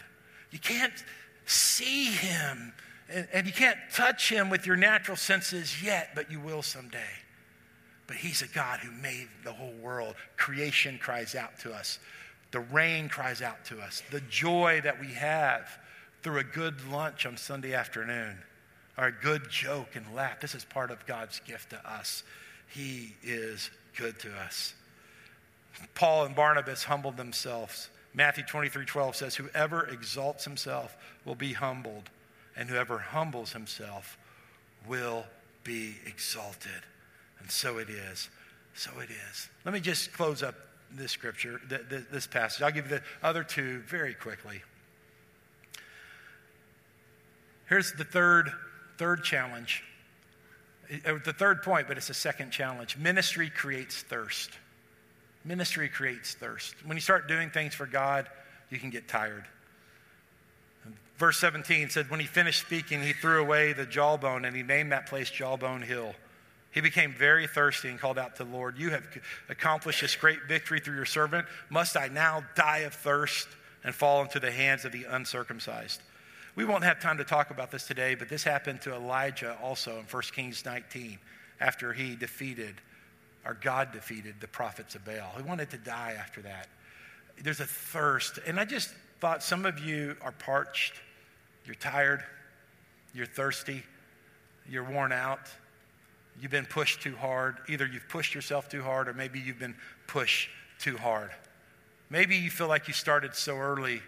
You 0.52 0.60
can't 0.60 0.94
see 1.46 2.06
him 2.06 2.72
and, 3.10 3.28
and 3.34 3.46
you 3.46 3.52
can't 3.52 3.78
touch 3.94 4.30
him 4.30 4.50
with 4.50 4.66
your 4.66 4.78
natural 4.78 5.18
senses 5.18 5.84
yet, 5.84 6.12
but 6.16 6.32
you 6.32 6.40
will 6.40 6.62
someday. 6.62 7.12
But 8.08 8.16
He's 8.16 8.42
a 8.42 8.48
God 8.48 8.80
who 8.80 8.92
made 8.92 9.28
the 9.44 9.52
whole 9.52 9.74
world. 9.82 10.16
Creation 10.38 10.98
cries 10.98 11.36
out 11.36 11.60
to 11.60 11.74
us, 11.74 12.00
the 12.52 12.62
rain 12.62 13.10
cries 13.10 13.42
out 13.42 13.66
to 13.66 13.82
us, 13.82 14.02
the 14.10 14.22
joy 14.22 14.80
that 14.86 15.02
we 15.02 15.08
have 15.08 15.68
through 16.24 16.40
a 16.40 16.46
good 16.46 16.88
lunch 16.90 17.26
on 17.26 17.36
Sunday 17.36 17.74
afternoon 17.74 18.38
or 18.97 19.07
a 19.07 19.12
good 19.12 19.49
joke 19.49 19.95
and 19.95 20.05
laugh. 20.15 20.39
This 20.39 20.55
is 20.55 20.65
part 20.65 20.91
of 20.91 21.05
God's 21.05 21.39
gift 21.41 21.69
to 21.71 21.89
us. 21.89 22.23
He 22.67 23.15
is 23.23 23.69
good 23.95 24.19
to 24.19 24.33
us. 24.33 24.73
Paul 25.95 26.25
and 26.25 26.36
Barnabas 26.36 26.86
humbled 26.86 27.17
themselves. 27.17 27.89
Matthew 28.13 28.43
23 28.43 28.86
12 28.86 29.15
says, 29.15 29.36
Whoever 29.36 29.86
exalts 29.86 30.43
himself 30.43 30.97
will 31.23 31.36
be 31.36 31.53
humbled, 31.53 32.10
and 32.55 32.69
whoever 32.69 32.97
humbles 32.97 33.53
himself 33.53 34.17
will 34.88 35.25
be 35.63 35.95
exalted. 36.05 36.81
And 37.39 37.51
so 37.51 37.77
it 37.77 37.89
is. 37.89 38.29
So 38.73 38.91
it 38.99 39.10
is. 39.10 39.49
Let 39.65 39.73
me 39.73 39.79
just 39.79 40.13
close 40.13 40.41
up 40.41 40.55
this 40.91 41.12
scripture, 41.12 41.60
this 42.12 42.27
passage. 42.27 42.62
I'll 42.62 42.71
give 42.71 42.89
you 42.89 42.97
the 42.97 43.03
other 43.21 43.43
two 43.43 43.79
very 43.81 44.13
quickly. 44.13 44.62
Here's 47.67 47.91
the 47.91 48.05
third, 48.05 48.51
third 48.97 49.23
challenge. 49.23 49.83
The 51.03 51.33
third 51.33 51.63
point, 51.63 51.88
but 51.88 51.97
it's 51.97 52.10
a 52.10 52.13
second 52.13 52.51
challenge. 52.51 52.97
Ministry 52.97 53.49
creates 53.49 54.01
thirst. 54.03 54.51
Ministry 55.43 55.89
creates 55.89 56.33
thirst. 56.33 56.75
When 56.86 56.95
you 56.97 57.01
start 57.01 57.27
doing 57.27 57.49
things 57.49 57.73
for 57.73 57.86
God, 57.86 58.27
you 58.69 58.79
can 58.79 58.89
get 58.89 59.07
tired. 59.07 59.45
Verse 61.17 61.38
17 61.39 61.89
said, 61.89 62.10
When 62.10 62.19
he 62.19 62.27
finished 62.27 62.62
speaking, 62.62 63.01
he 63.01 63.13
threw 63.13 63.41
away 63.41 63.73
the 63.73 63.86
jawbone 63.86 64.45
and 64.45 64.55
he 64.55 64.63
named 64.63 64.91
that 64.91 65.07
place 65.07 65.29
Jawbone 65.29 65.81
Hill. 65.81 66.13
He 66.71 66.81
became 66.81 67.13
very 67.13 67.47
thirsty 67.47 67.89
and 67.89 67.99
called 67.99 68.19
out 68.19 68.36
to 68.36 68.43
the 68.43 68.51
Lord, 68.51 68.77
You 68.77 68.91
have 68.91 69.03
accomplished 69.49 70.01
this 70.01 70.15
great 70.15 70.43
victory 70.47 70.79
through 70.79 70.95
your 70.95 71.05
servant. 71.05 71.47
Must 71.69 71.97
I 71.97 72.07
now 72.07 72.43
die 72.55 72.79
of 72.79 72.93
thirst 72.93 73.47
and 73.83 73.95
fall 73.95 74.21
into 74.21 74.39
the 74.39 74.51
hands 74.51 74.86
of 74.86 74.91
the 74.91 75.05
uncircumcised? 75.05 76.01
We 76.58 76.65
won't 76.65 76.84
have 76.84 77.00
time 77.00 77.20
to 77.20 77.24
talk 77.24 77.52
about 77.52 77.72
this 77.72 77.88
today, 77.88 78.15
but 78.15 78.28
this 78.28 78.43
happened 78.43 78.82
to 78.82 78.93
Elijah 78.93 79.58
also 79.62 80.00
in 80.00 80.06
1 80.06 80.24
Kings 80.34 80.65
19 80.65 81.17
after 81.62 81.93
he 81.93 82.15
defeated, 82.15 82.76
or 83.46 83.54
God 83.54 83.93
defeated 83.93 84.36
the 84.41 84.48
prophets 84.48 84.96
of 84.96 85.06
Baal. 85.06 85.32
He 85.38 85.43
wanted 85.43 85.70
to 85.70 85.78
die 85.78 86.15
after 86.20 86.41
that. 86.41 86.67
There's 87.41 87.60
a 87.60 87.65
thirst. 87.65 88.39
And 88.46 88.60
I 88.60 88.65
just 88.65 88.93
thought 89.22 89.43
some 89.43 89.65
of 89.65 89.80
you 89.80 90.17
are 90.22 90.34
parched, 90.34 90.96
you're 91.65 91.76
tired, 91.76 92.24
you're 93.13 93.28
thirsty, 93.28 93.84
you're 94.67 94.84
worn 94.84 95.13
out 95.13 95.48
you've 96.41 96.52
been 96.52 96.65
pushed 96.65 97.02
too 97.02 97.15
hard. 97.15 97.58
Either 97.67 97.86
you've 97.86 98.08
pushed 98.10 98.36
yourself 98.36 98.70
too 98.70 98.84
hard, 98.84 99.08
or 99.08 99.13
maybe 99.13 99.39
you've 99.39 99.60
been 99.60 99.76
pushed 100.06 100.50
too 100.80 100.98
hard. 100.98 101.32
Maybe 102.10 102.36
you 102.38 102.50
feel 102.50 102.67
like 102.67 102.88
you 102.88 102.93
started 102.93 103.36
so 103.36 103.58
early. 103.58 104.02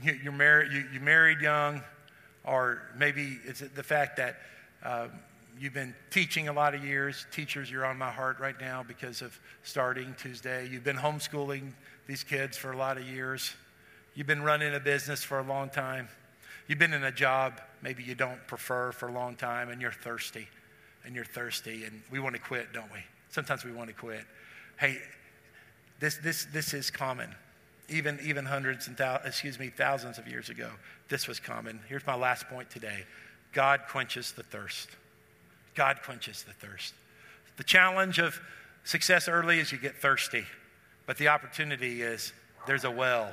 You're 0.00 0.32
married, 0.32 0.72
you, 0.72 0.84
you 0.92 1.00
married 1.00 1.40
young, 1.40 1.82
or 2.44 2.82
maybe 2.96 3.38
it's 3.44 3.60
the 3.60 3.82
fact 3.82 4.16
that 4.16 4.36
uh, 4.82 5.08
you've 5.58 5.74
been 5.74 5.94
teaching 6.10 6.48
a 6.48 6.52
lot 6.52 6.74
of 6.74 6.84
years. 6.84 7.26
Teachers, 7.30 7.70
you're 7.70 7.84
on 7.84 7.98
my 7.98 8.10
heart 8.10 8.40
right 8.40 8.58
now 8.60 8.84
because 8.86 9.22
of 9.22 9.38
starting 9.62 10.14
Tuesday. 10.18 10.68
You've 10.68 10.84
been 10.84 10.96
homeschooling 10.96 11.72
these 12.06 12.24
kids 12.24 12.56
for 12.56 12.72
a 12.72 12.76
lot 12.76 12.96
of 12.96 13.06
years. 13.06 13.52
You've 14.14 14.26
been 14.26 14.42
running 14.42 14.74
a 14.74 14.80
business 14.80 15.22
for 15.22 15.38
a 15.38 15.44
long 15.44 15.70
time. 15.70 16.08
You've 16.66 16.78
been 16.78 16.94
in 16.94 17.04
a 17.04 17.12
job 17.12 17.60
maybe 17.82 18.02
you 18.02 18.14
don't 18.14 18.44
prefer 18.46 18.92
for 18.92 19.08
a 19.08 19.12
long 19.12 19.34
time, 19.36 19.68
and 19.68 19.80
you're 19.80 19.92
thirsty. 19.92 20.48
And 21.04 21.16
you're 21.16 21.24
thirsty, 21.24 21.84
and 21.84 22.00
we 22.10 22.20
want 22.20 22.36
to 22.36 22.40
quit, 22.40 22.72
don't 22.72 22.90
we? 22.92 23.00
Sometimes 23.28 23.64
we 23.64 23.72
want 23.72 23.88
to 23.88 23.94
quit. 23.94 24.24
Hey, 24.78 24.98
this, 25.98 26.16
this, 26.18 26.46
this 26.52 26.74
is 26.74 26.90
common. 26.90 27.34
Even, 27.88 28.18
even 28.22 28.44
hundreds 28.44 28.86
and 28.86 28.96
thousands, 28.96 29.28
excuse 29.28 29.58
me, 29.58 29.68
thousands 29.68 30.18
of 30.18 30.26
years 30.26 30.48
ago, 30.48 30.70
this 31.08 31.28
was 31.28 31.40
common. 31.40 31.80
Here's 31.88 32.06
my 32.06 32.14
last 32.14 32.48
point 32.48 32.70
today 32.70 33.04
God 33.52 33.82
quenches 33.88 34.32
the 34.32 34.42
thirst. 34.42 34.88
God 35.74 35.98
quenches 36.04 36.44
the 36.44 36.52
thirst. 36.52 36.94
The 37.56 37.64
challenge 37.64 38.18
of 38.18 38.40
success 38.84 39.28
early 39.28 39.58
is 39.58 39.72
you 39.72 39.78
get 39.78 39.96
thirsty, 39.96 40.44
but 41.06 41.18
the 41.18 41.28
opportunity 41.28 42.02
is 42.02 42.32
there's 42.66 42.84
a 42.84 42.90
well, 42.90 43.30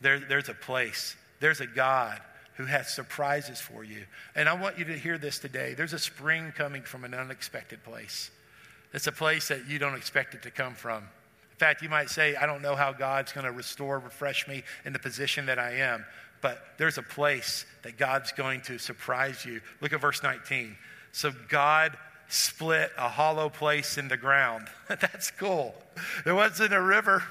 there, 0.00 0.18
there's 0.18 0.48
a 0.48 0.54
place, 0.54 1.16
there's 1.40 1.60
a 1.60 1.66
God 1.66 2.20
who 2.54 2.66
has 2.66 2.92
surprises 2.92 3.60
for 3.60 3.84
you. 3.84 4.04
And 4.34 4.48
I 4.48 4.52
want 4.52 4.78
you 4.78 4.84
to 4.86 4.98
hear 4.98 5.16
this 5.16 5.38
today. 5.38 5.72
There's 5.72 5.94
a 5.94 5.98
spring 5.98 6.52
coming 6.54 6.82
from 6.82 7.04
an 7.04 7.14
unexpected 7.14 7.82
place. 7.82 8.30
It's 8.92 9.06
a 9.06 9.12
place 9.12 9.48
that 9.48 9.66
you 9.66 9.78
don't 9.78 9.94
expect 9.94 10.34
it 10.34 10.42
to 10.42 10.50
come 10.50 10.74
from. 10.74 11.04
Fact, 11.60 11.82
you 11.82 11.90
might 11.90 12.08
say, 12.08 12.36
I 12.36 12.46
don't 12.46 12.62
know 12.62 12.74
how 12.74 12.90
God's 12.90 13.32
going 13.32 13.44
to 13.44 13.52
restore, 13.52 13.98
refresh 13.98 14.48
me 14.48 14.62
in 14.86 14.94
the 14.94 14.98
position 14.98 15.44
that 15.44 15.58
I 15.58 15.72
am, 15.72 16.06
but 16.40 16.64
there's 16.78 16.96
a 16.96 17.02
place 17.02 17.66
that 17.82 17.98
God's 17.98 18.32
going 18.32 18.62
to 18.62 18.78
surprise 18.78 19.44
you. 19.44 19.60
Look 19.82 19.92
at 19.92 20.00
verse 20.00 20.22
19. 20.22 20.74
So 21.12 21.32
God 21.50 21.98
split 22.30 22.90
a 22.96 23.10
hollow 23.10 23.50
place 23.50 23.98
in 23.98 24.08
the 24.08 24.16
ground. 24.16 24.68
That's 24.88 25.30
cool. 25.32 25.74
There 26.24 26.34
wasn't 26.34 26.72
a 26.72 26.80
river, 26.80 27.24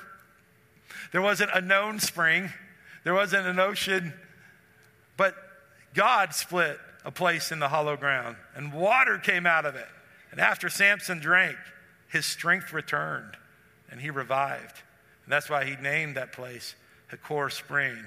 there 1.12 1.24
wasn't 1.24 1.50
a 1.56 1.62
known 1.62 2.00
spring, 2.00 2.52
there 3.04 3.16
wasn't 3.16 3.48
an 3.48 3.58
ocean, 3.58 4.14
but 5.18 5.34
God 5.96 6.36
split 6.36 6.78
a 7.04 7.10
place 7.10 7.52
in 7.52 7.58
the 7.58 7.70
hollow 7.70 7.98
ground, 7.98 8.36
and 8.56 8.74
water 8.74 9.18
came 9.18 9.48
out 9.48 9.66
of 9.66 9.74
it. 9.74 9.88
And 10.30 10.40
after 10.40 10.70
Samson 10.70 11.18
drank, 11.18 11.58
his 12.10 12.28
strength 12.28 12.72
returned, 12.72 13.36
and 13.92 14.00
he 14.00 14.10
revived. 14.10 14.82
And 15.26 15.34
that's 15.34 15.50
why 15.50 15.66
he 15.66 15.76
named 15.76 16.16
that 16.16 16.32
place 16.32 16.76
Hakkore 17.12 17.52
Spring. 17.52 17.98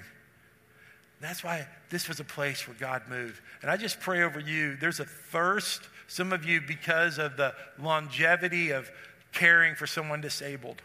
That's 1.21 1.43
why 1.43 1.67
this 1.89 2.09
was 2.09 2.19
a 2.19 2.25
place 2.25 2.67
where 2.67 2.75
God 2.77 3.03
moved. 3.09 3.39
And 3.61 3.71
I 3.71 3.77
just 3.77 4.01
pray 4.01 4.23
over 4.23 4.41
you. 4.41 4.75
There's 4.75 4.99
a 4.99 5.05
thirst, 5.05 5.81
some 6.07 6.33
of 6.33 6.43
you, 6.43 6.59
because 6.59 7.17
of 7.17 7.37
the 7.37 7.53
longevity 7.79 8.71
of 8.71 8.91
caring 9.31 9.75
for 9.75 9.87
someone 9.87 10.19
disabled. 10.19 10.81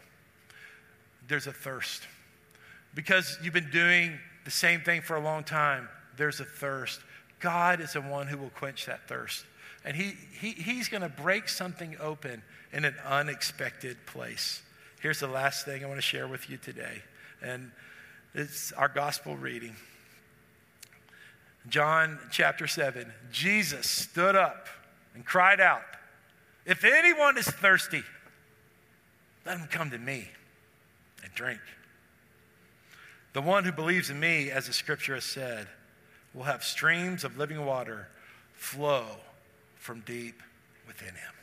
There's 1.27 1.45
a 1.45 1.51
thirst. 1.51 2.03
Because 2.95 3.37
you've 3.43 3.53
been 3.53 3.69
doing 3.69 4.17
the 4.45 4.51
same 4.51 4.79
thing 4.79 5.01
for 5.01 5.17
a 5.17 5.21
long 5.21 5.43
time, 5.43 5.89
there's 6.15 6.39
a 6.39 6.45
thirst. 6.45 7.01
God 7.39 7.81
is 7.81 7.93
the 7.93 8.01
one 8.01 8.27
who 8.27 8.37
will 8.37 8.49
quench 8.49 8.85
that 8.85 9.07
thirst. 9.07 9.45
And 9.83 9.95
he, 9.95 10.13
he, 10.39 10.51
He's 10.51 10.89
going 10.89 11.03
to 11.03 11.09
break 11.09 11.49
something 11.49 11.95
open 11.99 12.41
in 12.73 12.85
an 12.85 12.95
unexpected 13.05 13.97
place. 14.05 14.61
Here's 14.99 15.19
the 15.19 15.27
last 15.27 15.65
thing 15.65 15.83
I 15.83 15.87
want 15.87 15.97
to 15.97 16.01
share 16.01 16.27
with 16.27 16.49
you 16.49 16.57
today. 16.57 17.01
And 17.41 17.71
it's 18.33 18.71
our 18.73 18.89
gospel 18.89 19.37
reading. 19.37 19.75
John 21.69 22.19
chapter 22.31 22.67
7, 22.67 23.11
Jesus 23.31 23.87
stood 23.87 24.35
up 24.35 24.67
and 25.15 25.25
cried 25.25 25.61
out, 25.61 25.83
If 26.65 26.83
anyone 26.83 27.37
is 27.37 27.47
thirsty, 27.47 28.03
let 29.45 29.57
him 29.57 29.67
come 29.67 29.89
to 29.91 29.97
me 29.97 30.27
and 31.23 31.33
drink. 31.33 31.61
The 33.33 33.41
one 33.41 33.63
who 33.63 33.71
believes 33.71 34.09
in 34.09 34.19
me, 34.19 34.51
as 34.51 34.67
the 34.67 34.73
scripture 34.73 35.15
has 35.15 35.23
said, 35.23 35.67
will 36.33 36.43
have 36.43 36.63
streams 36.63 37.23
of 37.23 37.37
living 37.37 37.65
water 37.65 38.07
flow 38.53 39.05
from 39.75 40.01
deep 40.01 40.41
within 40.87 41.15
him. 41.15 41.38